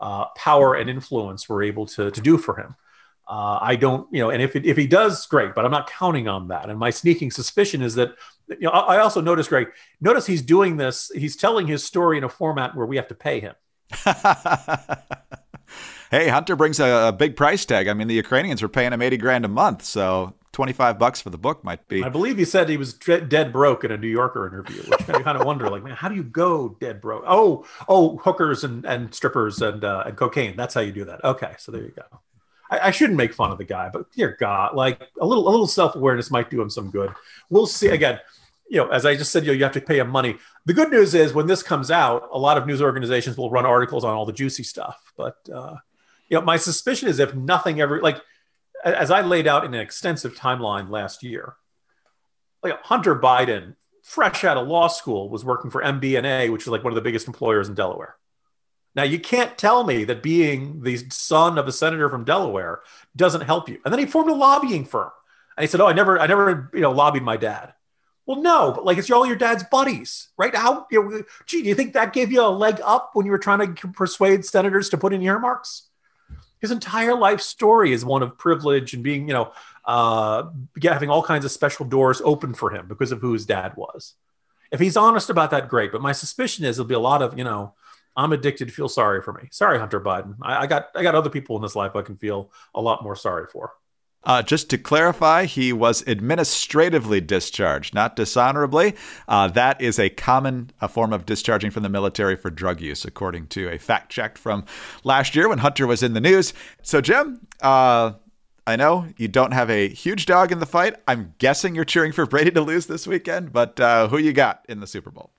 uh, 0.00 0.26
power 0.36 0.74
and 0.74 0.90
influence 0.90 1.48
were 1.48 1.62
able 1.62 1.86
to 1.86 2.10
to 2.10 2.20
do 2.20 2.38
for 2.38 2.58
him. 2.58 2.74
Uh, 3.28 3.58
I 3.60 3.74
don't, 3.74 4.06
you 4.12 4.20
know, 4.20 4.30
and 4.30 4.40
if 4.40 4.54
it, 4.54 4.64
if 4.64 4.76
he 4.76 4.86
does, 4.86 5.26
great, 5.26 5.52
but 5.54 5.64
I'm 5.64 5.72
not 5.72 5.90
counting 5.90 6.28
on 6.28 6.48
that. 6.48 6.70
And 6.70 6.78
my 6.78 6.90
sneaking 6.90 7.32
suspicion 7.32 7.82
is 7.82 7.96
that, 7.96 8.10
you 8.48 8.56
know, 8.60 8.70
I 8.70 8.98
also 8.98 9.20
notice, 9.20 9.48
Greg, 9.48 9.66
notice 10.00 10.26
he's 10.26 10.42
doing 10.42 10.76
this. 10.76 11.10
He's 11.12 11.34
telling 11.34 11.66
his 11.66 11.82
story 11.82 12.18
in 12.18 12.24
a 12.24 12.28
format 12.28 12.76
where 12.76 12.86
we 12.86 12.94
have 12.96 13.08
to 13.08 13.16
pay 13.16 13.40
him. 13.40 13.54
hey, 16.10 16.28
Hunter 16.28 16.56
brings 16.56 16.80
a, 16.80 17.08
a, 17.08 17.12
big 17.12 17.36
price 17.36 17.64
tag. 17.64 17.88
I 17.88 17.94
mean, 17.94 18.08
the 18.08 18.14
Ukrainians 18.14 18.62
were 18.62 18.68
paying 18.68 18.92
him 18.92 19.02
80 19.02 19.16
grand 19.16 19.44
a 19.44 19.48
month. 19.48 19.84
So 19.84 20.34
25 20.52 20.98
bucks 20.98 21.20
for 21.20 21.30
the 21.30 21.38
book 21.38 21.62
might 21.64 21.86
be. 21.88 22.02
I 22.02 22.08
believe 22.08 22.38
he 22.38 22.44
said 22.44 22.68
he 22.68 22.76
was 22.76 22.94
dead 22.94 23.52
broke 23.52 23.84
in 23.84 23.92
a 23.92 23.96
New 23.96 24.08
Yorker 24.08 24.46
interview, 24.46 24.82
which 24.82 25.00
kind 25.24 25.38
of 25.38 25.46
wonder, 25.46 25.68
like, 25.68 25.82
man, 25.82 25.94
how 25.94 26.08
do 26.08 26.14
you 26.14 26.22
go 26.22 26.76
dead 26.80 27.00
broke? 27.00 27.24
Oh, 27.26 27.66
oh, 27.88 28.16
hookers 28.18 28.64
and, 28.64 28.84
and 28.84 29.14
strippers 29.14 29.60
and, 29.60 29.84
uh, 29.84 30.04
and 30.06 30.16
cocaine. 30.16 30.56
That's 30.56 30.74
how 30.74 30.80
you 30.80 30.92
do 30.92 31.04
that. 31.04 31.22
Okay. 31.24 31.54
So 31.58 31.72
there 31.72 31.82
you 31.82 31.92
go. 31.94 32.20
I, 32.70 32.88
I 32.88 32.90
shouldn't 32.90 33.16
make 33.16 33.34
fun 33.34 33.50
of 33.50 33.58
the 33.58 33.64
guy, 33.64 33.90
but 33.90 34.10
dear 34.12 34.36
God, 34.38 34.74
like 34.74 35.00
a 35.20 35.26
little, 35.26 35.48
a 35.48 35.50
little 35.50 35.66
self-awareness 35.66 36.30
might 36.30 36.50
do 36.50 36.60
him 36.60 36.70
some 36.70 36.90
good. 36.90 37.12
We'll 37.50 37.66
see 37.66 37.88
again 37.88 38.20
you 38.68 38.78
know, 38.78 38.88
as 38.88 39.06
I 39.06 39.14
just 39.14 39.30
said, 39.30 39.44
you 39.44 39.48
know, 39.52 39.56
you 39.56 39.64
have 39.64 39.72
to 39.72 39.80
pay 39.80 39.98
him 39.98 40.10
money. 40.10 40.36
The 40.64 40.74
good 40.74 40.90
news 40.90 41.14
is 41.14 41.32
when 41.32 41.46
this 41.46 41.62
comes 41.62 41.90
out, 41.90 42.28
a 42.32 42.38
lot 42.38 42.58
of 42.58 42.66
news 42.66 42.82
organizations 42.82 43.36
will 43.36 43.50
run 43.50 43.64
articles 43.64 44.04
on 44.04 44.14
all 44.14 44.26
the 44.26 44.32
juicy 44.32 44.64
stuff. 44.64 45.12
But 45.16 45.36
uh, 45.52 45.76
you 46.28 46.38
know, 46.38 46.44
my 46.44 46.56
suspicion 46.56 47.08
is 47.08 47.18
if 47.18 47.34
nothing 47.34 47.80
ever 47.80 48.00
like 48.00 48.20
as 48.84 49.10
I 49.10 49.22
laid 49.22 49.46
out 49.46 49.64
in 49.64 49.74
an 49.74 49.80
extensive 49.80 50.36
timeline 50.36 50.90
last 50.90 51.22
year, 51.22 51.56
like 52.62 52.80
Hunter 52.82 53.16
Biden, 53.16 53.74
fresh 54.02 54.44
out 54.44 54.56
of 54.56 54.68
law 54.68 54.88
school, 54.88 55.28
was 55.28 55.44
working 55.44 55.70
for 55.70 55.82
MBNA, 55.82 56.52
which 56.52 56.62
is 56.62 56.68
like 56.68 56.84
one 56.84 56.92
of 56.92 56.94
the 56.94 57.00
biggest 57.00 57.26
employers 57.26 57.68
in 57.68 57.74
Delaware. 57.74 58.16
Now, 58.94 59.02
you 59.02 59.18
can't 59.18 59.58
tell 59.58 59.84
me 59.84 60.04
that 60.04 60.22
being 60.22 60.82
the 60.82 60.96
son 61.10 61.58
of 61.58 61.68
a 61.68 61.72
senator 61.72 62.08
from 62.08 62.24
Delaware 62.24 62.80
doesn't 63.14 63.42
help 63.42 63.68
you. 63.68 63.78
And 63.84 63.92
then 63.92 63.98
he 63.98 64.06
formed 64.06 64.30
a 64.30 64.34
lobbying 64.34 64.86
firm. 64.86 65.10
And 65.56 65.62
he 65.62 65.68
said, 65.68 65.80
"Oh, 65.80 65.86
I 65.86 65.92
never, 65.92 66.18
I 66.18 66.26
never, 66.26 66.70
you 66.72 66.80
know, 66.80 66.92
lobbied 66.92 67.22
my 67.22 67.36
dad." 67.36 67.74
Well, 68.26 68.42
no, 68.42 68.72
but 68.72 68.84
like 68.84 68.98
it's 68.98 69.10
all 69.10 69.26
your 69.26 69.36
dad's 69.36 69.64
buddies, 69.64 70.28
right? 70.36 70.54
How, 70.54 70.86
you 70.90 71.02
know, 71.02 71.22
gee, 71.46 71.62
do 71.62 71.68
you 71.68 71.74
think 71.74 71.92
that 71.92 72.12
gave 72.12 72.32
you 72.32 72.42
a 72.42 72.48
leg 72.48 72.80
up 72.84 73.10
when 73.14 73.24
you 73.24 73.32
were 73.32 73.38
trying 73.38 73.74
to 73.74 73.88
persuade 73.88 74.44
senators 74.44 74.88
to 74.90 74.98
put 74.98 75.12
in 75.12 75.22
earmarks? 75.22 75.88
His 76.60 76.70
entire 76.70 77.14
life 77.14 77.40
story 77.40 77.92
is 77.92 78.04
one 78.04 78.22
of 78.22 78.38
privilege 78.38 78.94
and 78.94 79.02
being, 79.02 79.28
you 79.28 79.34
know, 79.34 79.52
uh, 79.84 80.44
having 80.82 81.10
all 81.10 81.22
kinds 81.22 81.44
of 81.44 81.50
special 81.50 81.86
doors 81.86 82.20
open 82.24 82.54
for 82.54 82.70
him 82.70 82.88
because 82.88 83.12
of 83.12 83.20
who 83.20 83.32
his 83.32 83.46
dad 83.46 83.76
was. 83.76 84.14
If 84.72 84.80
he's 84.80 84.96
honest 84.96 85.30
about 85.30 85.50
that, 85.52 85.68
great. 85.68 85.92
But 85.92 86.02
my 86.02 86.12
suspicion 86.12 86.64
is 86.64 86.76
there'll 86.76 86.88
be 86.88 86.94
a 86.94 86.98
lot 86.98 87.22
of, 87.22 87.38
you 87.38 87.44
know, 87.44 87.74
I'm 88.16 88.32
addicted. 88.32 88.72
Feel 88.72 88.88
sorry 88.88 89.22
for 89.22 89.32
me. 89.32 89.48
Sorry, 89.50 89.78
Hunter 89.78 90.00
Biden. 90.00 90.36
I, 90.42 90.62
I 90.62 90.66
got 90.66 90.88
I 90.94 91.02
got 91.02 91.14
other 91.14 91.30
people 91.30 91.56
in 91.56 91.62
this 91.62 91.76
life 91.76 91.94
I 91.94 92.02
can 92.02 92.16
feel 92.16 92.50
a 92.74 92.80
lot 92.80 93.02
more 93.02 93.14
sorry 93.14 93.46
for. 93.46 93.72
Uh, 94.26 94.42
just 94.42 94.68
to 94.68 94.76
clarify, 94.76 95.44
he 95.44 95.72
was 95.72 96.06
administratively 96.06 97.20
discharged, 97.20 97.94
not 97.94 98.16
dishonorably. 98.16 98.94
Uh, 99.28 99.46
that 99.48 99.80
is 99.80 99.98
a 99.98 100.10
common 100.10 100.70
a 100.80 100.88
form 100.88 101.12
of 101.12 101.24
discharging 101.24 101.70
from 101.70 101.84
the 101.84 101.88
military 101.88 102.36
for 102.36 102.50
drug 102.50 102.80
use, 102.80 103.04
according 103.04 103.46
to 103.46 103.68
a 103.70 103.78
fact 103.78 104.10
check 104.10 104.36
from 104.36 104.64
last 105.04 105.36
year 105.36 105.48
when 105.48 105.58
Hunter 105.58 105.86
was 105.86 106.02
in 106.02 106.12
the 106.12 106.20
news. 106.20 106.52
So, 106.82 107.00
Jim, 107.00 107.46
uh, 107.62 108.12
I 108.66 108.74
know 108.74 109.06
you 109.16 109.28
don't 109.28 109.52
have 109.52 109.70
a 109.70 109.88
huge 109.88 110.26
dog 110.26 110.50
in 110.50 110.58
the 110.58 110.66
fight. 110.66 110.96
I'm 111.06 111.34
guessing 111.38 111.76
you're 111.76 111.84
cheering 111.84 112.10
for 112.10 112.26
Brady 112.26 112.50
to 112.50 112.60
lose 112.60 112.86
this 112.86 113.06
weekend, 113.06 113.52
but 113.52 113.78
uh, 113.78 114.08
who 114.08 114.18
you 114.18 114.32
got 114.32 114.64
in 114.68 114.80
the 114.80 114.88
Super 114.88 115.10
Bowl? 115.10 115.30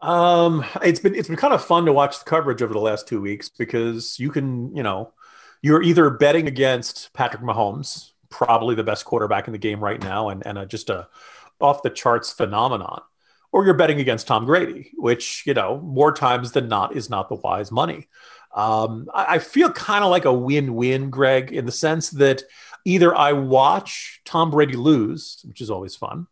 Um, 0.00 0.64
it's 0.82 1.00
been 1.00 1.14
it's 1.14 1.28
been 1.28 1.36
kind 1.36 1.54
of 1.54 1.64
fun 1.64 1.84
to 1.86 1.92
watch 1.92 2.18
the 2.18 2.24
coverage 2.24 2.62
over 2.62 2.72
the 2.72 2.80
last 2.80 3.06
two 3.08 3.20
weeks 3.20 3.48
because 3.48 4.18
you 4.18 4.30
can, 4.30 4.74
you 4.74 4.82
know, 4.82 5.12
you're 5.62 5.82
either 5.82 6.10
betting 6.10 6.46
against 6.46 7.12
Patrick 7.12 7.42
Mahomes, 7.42 8.12
probably 8.30 8.74
the 8.74 8.84
best 8.84 9.04
quarterback 9.04 9.48
in 9.48 9.52
the 9.52 9.58
game 9.58 9.82
right 9.82 10.02
now, 10.02 10.28
and, 10.28 10.46
and 10.46 10.58
a, 10.58 10.66
just 10.66 10.90
a 10.90 11.08
off 11.60 11.82
the 11.82 11.90
charts 11.90 12.32
phenomenon, 12.32 13.00
or 13.50 13.64
you're 13.64 13.74
betting 13.74 14.00
against 14.00 14.26
Tom 14.26 14.46
Brady, 14.46 14.92
which, 14.96 15.42
you 15.46 15.54
know, 15.54 15.80
more 15.80 16.12
times 16.12 16.52
than 16.52 16.68
not 16.68 16.94
is 16.96 17.10
not 17.10 17.28
the 17.28 17.34
wise 17.34 17.72
money. 17.72 18.06
Um, 18.54 19.08
I, 19.12 19.34
I 19.34 19.38
feel 19.38 19.70
kind 19.72 20.04
of 20.04 20.10
like 20.10 20.24
a 20.24 20.32
win 20.32 20.74
win, 20.74 21.10
Greg, 21.10 21.52
in 21.52 21.66
the 21.66 21.72
sense 21.72 22.10
that 22.10 22.42
either 22.84 23.14
I 23.14 23.32
watch 23.32 24.20
Tom 24.24 24.50
Brady 24.50 24.74
lose, 24.74 25.42
which 25.44 25.60
is 25.60 25.70
always 25.70 25.96
fun, 25.96 26.26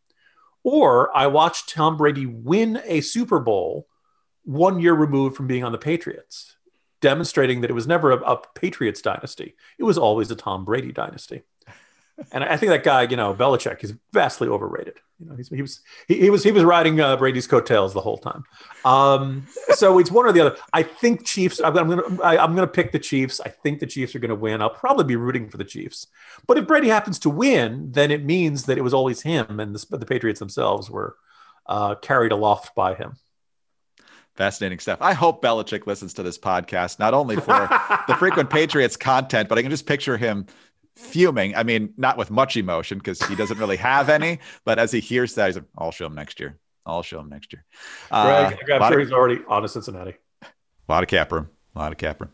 or 0.63 1.17
I 1.17 1.27
watch 1.27 1.67
Tom 1.67 1.97
Brady 1.97 2.27
win 2.27 2.81
a 2.85 3.01
Super 3.01 3.41
Bowl 3.41 3.87
one 4.45 4.81
year 4.81 4.95
removed 4.95 5.37
from 5.37 5.47
being 5.47 5.65
on 5.65 5.73
the 5.73 5.79
Patriots 5.79 6.56
demonstrating 7.01 7.61
that 7.61 7.71
it 7.71 7.75
was 7.75 7.87
never 7.87 8.13
a, 8.13 8.17
a 8.17 8.43
Patriots 8.55 9.03
dynasty. 9.03 9.55
It 9.79 9.85
was 9.85 9.99
always 9.99 10.31
a 10.31 10.37
Tom 10.37 10.65
Brady 10.65 10.93
dynasty. 10.93 11.43
and 12.33 12.43
I 12.43 12.57
think 12.57 12.71
that 12.71 12.85
guy, 12.85 13.03
you 13.03 13.17
know, 13.17 13.35
Belichick, 13.35 13.85
is 13.85 13.95
vastly 14.13 14.49
overrated. 14.49 14.99
You 15.19 15.27
know, 15.27 15.37
he 15.37 15.63
was 15.63 15.81
he, 16.09 16.21
he, 16.21 16.31
was 16.31 16.43
he 16.43 16.53
was 16.53 16.63
riding 16.63 17.01
uh, 17.01 17.17
Brady's 17.17 17.47
coattails 17.47 17.95
the 17.95 18.01
whole 18.01 18.19
time. 18.19 18.45
Um, 18.85 19.47
so 19.71 19.99
it's 19.99 20.11
one 20.11 20.27
or 20.27 20.33
the 20.33 20.41
other. 20.41 20.57
I 20.73 20.83
think 20.83 21.27
Chiefs. 21.27 21.61
I'm, 21.61 21.77
I'm 21.77 21.89
gonna 21.89 22.23
I, 22.23 22.43
am 22.43 22.55
gonna 22.55 22.67
pick 22.67 22.93
the 22.93 22.99
Chiefs. 22.99 23.41
I 23.41 23.49
think 23.49 23.81
the 23.81 23.87
Chiefs 23.87 24.15
are 24.15 24.19
gonna 24.19 24.35
win. 24.35 24.61
I'll 24.61 24.71
probably 24.71 25.05
be 25.05 25.17
rooting 25.17 25.49
for 25.49 25.57
the 25.57 25.65
Chiefs. 25.65 26.07
But 26.47 26.59
if 26.59 26.67
Brady 26.67 26.89
happens 26.89 27.19
to 27.21 27.31
win, 27.31 27.93
then 27.93 28.11
it 28.11 28.25
means 28.25 28.65
that 28.65 28.79
it 28.79 28.83
was 28.83 28.95
always 28.95 29.23
him, 29.23 29.59
and 29.59 29.75
the, 29.75 29.97
the 29.97 30.07
Patriots 30.07 30.41
themselves 30.41 30.91
were 30.91 31.17
uh, 31.67 31.95
carried 31.97 32.33
aloft 32.33 32.75
by 32.75 32.95
him. 32.95 33.17
Fascinating 34.37 34.79
stuff. 34.79 34.99
I 35.01 35.15
hope 35.15 35.43
Belichick 35.43 35.87
listens 35.87 36.13
to 36.15 36.23
this 36.23 36.39
podcast, 36.39 36.99
not 36.99 37.15
only 37.15 37.37
for 37.37 37.69
the 38.07 38.15
frequent 38.19 38.51
Patriots 38.51 38.97
content, 38.97 39.49
but 39.49 39.57
I 39.57 39.63
can 39.63 39.71
just 39.71 39.87
picture 39.87 40.19
him 40.19 40.47
fuming. 40.95 41.57
I 41.57 41.63
mean, 41.63 41.95
not 41.97 42.19
with 42.19 42.31
much 42.31 42.57
emotion 42.57 42.99
because 42.99 43.23
he 43.23 43.35
doesn't 43.35 43.59
really 43.59 43.77
have 43.77 44.09
any, 44.11 44.41
but 44.65 44.79
as 44.79 44.93
he 44.93 45.01
hears 45.01 45.35
that, 45.35 45.47
he's 45.47 45.57
like, 45.57 45.65
I'll 45.79 45.91
show 45.91 46.07
him 46.07 46.15
next 46.15 46.39
year. 46.39 46.59
I'll 46.85 47.03
show 47.03 47.21
him 47.21 47.31
next 47.31 47.53
year. 47.53 47.65
Uh, 48.11 48.49
Greg, 48.51 48.71
I'm 48.71 48.93
sure 48.93 49.01
of, 49.01 49.07
he's 49.07 49.13
already 49.13 49.43
on 49.49 49.63
to 49.63 49.69
Cincinnati. 49.69 50.17
A 50.43 50.93
lot 50.93 51.03
of 51.03 51.09
cap 51.09 51.33
room. 51.33 51.49
A 51.77 51.79
lot 51.79 51.93
of 51.93 51.99
cap 51.99 52.23
room. 52.23 52.31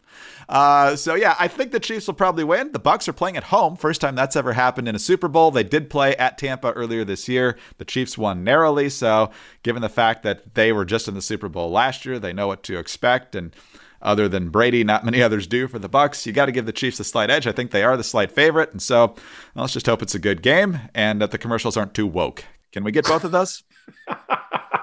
Uh, 0.48 0.94
so 0.94 1.16
yeah, 1.16 1.34
I 1.36 1.48
think 1.48 1.72
the 1.72 1.80
Chiefs 1.80 2.06
will 2.06 2.14
probably 2.14 2.44
win. 2.44 2.70
The 2.70 2.78
Bucs 2.78 3.08
are 3.08 3.12
playing 3.12 3.36
at 3.36 3.42
home. 3.44 3.74
First 3.74 4.00
time 4.00 4.14
that's 4.14 4.36
ever 4.36 4.52
happened 4.52 4.86
in 4.86 4.94
a 4.94 5.00
Super 5.00 5.26
Bowl. 5.26 5.50
They 5.50 5.64
did 5.64 5.90
play 5.90 6.14
at 6.16 6.38
Tampa 6.38 6.70
earlier 6.70 7.04
this 7.04 7.28
year. 7.28 7.58
The 7.78 7.84
Chiefs 7.84 8.16
won 8.16 8.44
narrowly. 8.44 8.88
So 8.88 9.32
given 9.64 9.82
the 9.82 9.88
fact 9.88 10.22
that 10.22 10.54
they 10.54 10.72
were 10.72 10.84
just 10.84 11.08
in 11.08 11.14
the 11.14 11.22
Super 11.22 11.48
Bowl 11.48 11.72
last 11.72 12.06
year, 12.06 12.20
they 12.20 12.32
know 12.32 12.46
what 12.46 12.62
to 12.64 12.78
expect. 12.78 13.34
And 13.34 13.52
other 14.00 14.28
than 14.28 14.50
Brady, 14.50 14.84
not 14.84 15.04
many 15.04 15.20
others 15.20 15.48
do 15.48 15.66
for 15.66 15.80
the 15.80 15.88
Bucs. 15.88 16.24
You 16.24 16.32
got 16.32 16.46
to 16.46 16.52
give 16.52 16.66
the 16.66 16.72
Chiefs 16.72 17.00
a 17.00 17.04
slight 17.04 17.28
edge. 17.30 17.48
I 17.48 17.52
think 17.52 17.72
they 17.72 17.82
are 17.82 17.96
the 17.96 18.04
slight 18.04 18.30
favorite. 18.30 18.70
And 18.70 18.80
so 18.80 19.06
well, 19.06 19.16
let's 19.64 19.72
just 19.72 19.86
hope 19.86 20.02
it's 20.02 20.14
a 20.14 20.20
good 20.20 20.40
game 20.40 20.78
and 20.94 21.20
that 21.20 21.32
the 21.32 21.38
commercials 21.38 21.76
aren't 21.76 21.94
too 21.94 22.06
woke. 22.06 22.44
Can 22.70 22.84
we 22.84 22.92
get 22.92 23.06
both 23.06 23.24
of 23.24 23.32
those? 23.32 23.64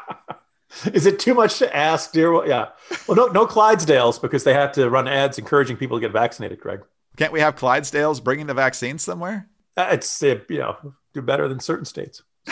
Is 0.93 1.05
it 1.05 1.19
too 1.19 1.33
much 1.33 1.59
to 1.59 1.75
ask, 1.75 2.11
dear? 2.11 2.45
Yeah. 2.45 2.69
Well, 3.07 3.15
no, 3.15 3.27
no 3.27 3.45
Clydesdales 3.45 4.21
because 4.21 4.43
they 4.43 4.53
have 4.53 4.71
to 4.73 4.89
run 4.89 5.07
ads 5.07 5.37
encouraging 5.37 5.77
people 5.77 5.97
to 5.97 6.01
get 6.01 6.11
vaccinated. 6.11 6.59
Greg, 6.59 6.81
can't 7.17 7.33
we 7.33 7.39
have 7.39 7.55
Clydesdales 7.55 8.23
bringing 8.23 8.47
the 8.47 8.53
vaccine 8.53 8.97
somewhere? 8.97 9.47
Uh, 9.75 9.89
it's 9.91 10.23
uh, 10.23 10.39
you 10.49 10.59
know 10.59 10.93
do 11.13 11.21
better 11.21 11.47
than 11.47 11.59
certain 11.59 11.85
states. 11.85 12.23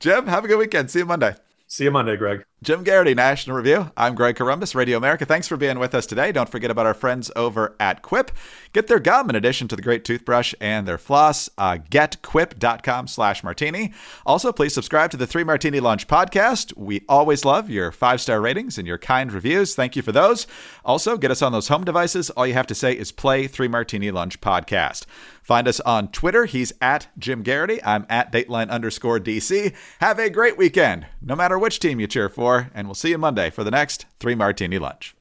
Jim, 0.00 0.26
have 0.26 0.44
a 0.44 0.48
good 0.48 0.58
weekend. 0.58 0.90
See 0.90 1.00
you 1.00 1.06
Monday. 1.06 1.34
See 1.66 1.84
you 1.84 1.90
Monday, 1.90 2.16
Greg. 2.16 2.44
Jim 2.62 2.84
Geraghty, 2.84 3.14
National 3.14 3.56
Review. 3.56 3.90
I'm 3.96 4.14
Greg 4.14 4.36
Corombos, 4.36 4.74
Radio 4.74 4.98
America. 4.98 5.24
Thanks 5.24 5.48
for 5.48 5.56
being 5.56 5.78
with 5.78 5.94
us 5.94 6.04
today. 6.04 6.30
Don't 6.30 6.48
forget 6.48 6.70
about 6.70 6.84
our 6.84 6.92
friends 6.92 7.30
over 7.34 7.74
at 7.80 8.02
Quip. 8.02 8.30
Get 8.74 8.86
their 8.86 9.00
gum 9.00 9.30
in 9.30 9.36
addition 9.36 9.66
to 9.68 9.76
the 9.76 9.82
great 9.82 10.04
toothbrush 10.04 10.52
and 10.60 10.86
their 10.86 10.98
floss. 10.98 11.48
Uh, 11.56 11.78
getquip.com 11.90 13.06
slash 13.06 13.42
martini. 13.42 13.94
Also, 14.26 14.52
please 14.52 14.74
subscribe 14.74 15.10
to 15.10 15.16
the 15.16 15.26
Three 15.26 15.42
Martini 15.42 15.80
Lunch 15.80 16.06
podcast. 16.06 16.76
We 16.76 17.02
always 17.08 17.46
love 17.46 17.70
your 17.70 17.92
five-star 17.92 18.42
ratings 18.42 18.76
and 18.76 18.86
your 18.86 18.98
kind 18.98 19.32
reviews. 19.32 19.74
Thank 19.74 19.96
you 19.96 20.02
for 20.02 20.12
those. 20.12 20.46
Also, 20.84 21.16
get 21.16 21.30
us 21.30 21.40
on 21.40 21.52
those 21.52 21.68
home 21.68 21.84
devices. 21.84 22.28
All 22.28 22.46
you 22.46 22.52
have 22.52 22.66
to 22.66 22.74
say 22.74 22.92
is 22.92 23.10
play 23.10 23.46
Three 23.46 23.68
Martini 23.68 24.10
Lunch 24.10 24.38
podcast. 24.42 25.06
Find 25.42 25.66
us 25.66 25.80
on 25.80 26.08
Twitter. 26.08 26.44
He's 26.44 26.72
at 26.80 27.08
Jim 27.18 27.42
Geraghty. 27.42 27.82
I'm 27.82 28.06
at 28.08 28.30
Dateline 28.30 28.68
underscore 28.70 29.18
DC. 29.18 29.74
Have 30.00 30.18
a 30.18 30.28
great 30.30 30.56
weekend, 30.58 31.06
no 31.22 31.34
matter 31.34 31.58
which 31.58 31.80
team 31.80 31.98
you 31.98 32.06
cheer 32.06 32.28
for, 32.28 32.49
and 32.74 32.86
we'll 32.86 32.94
see 32.94 33.10
you 33.10 33.18
Monday 33.18 33.50
for 33.50 33.64
the 33.64 33.70
next 33.70 34.06
Three 34.18 34.34
Martini 34.34 34.78
Lunch. 34.78 35.14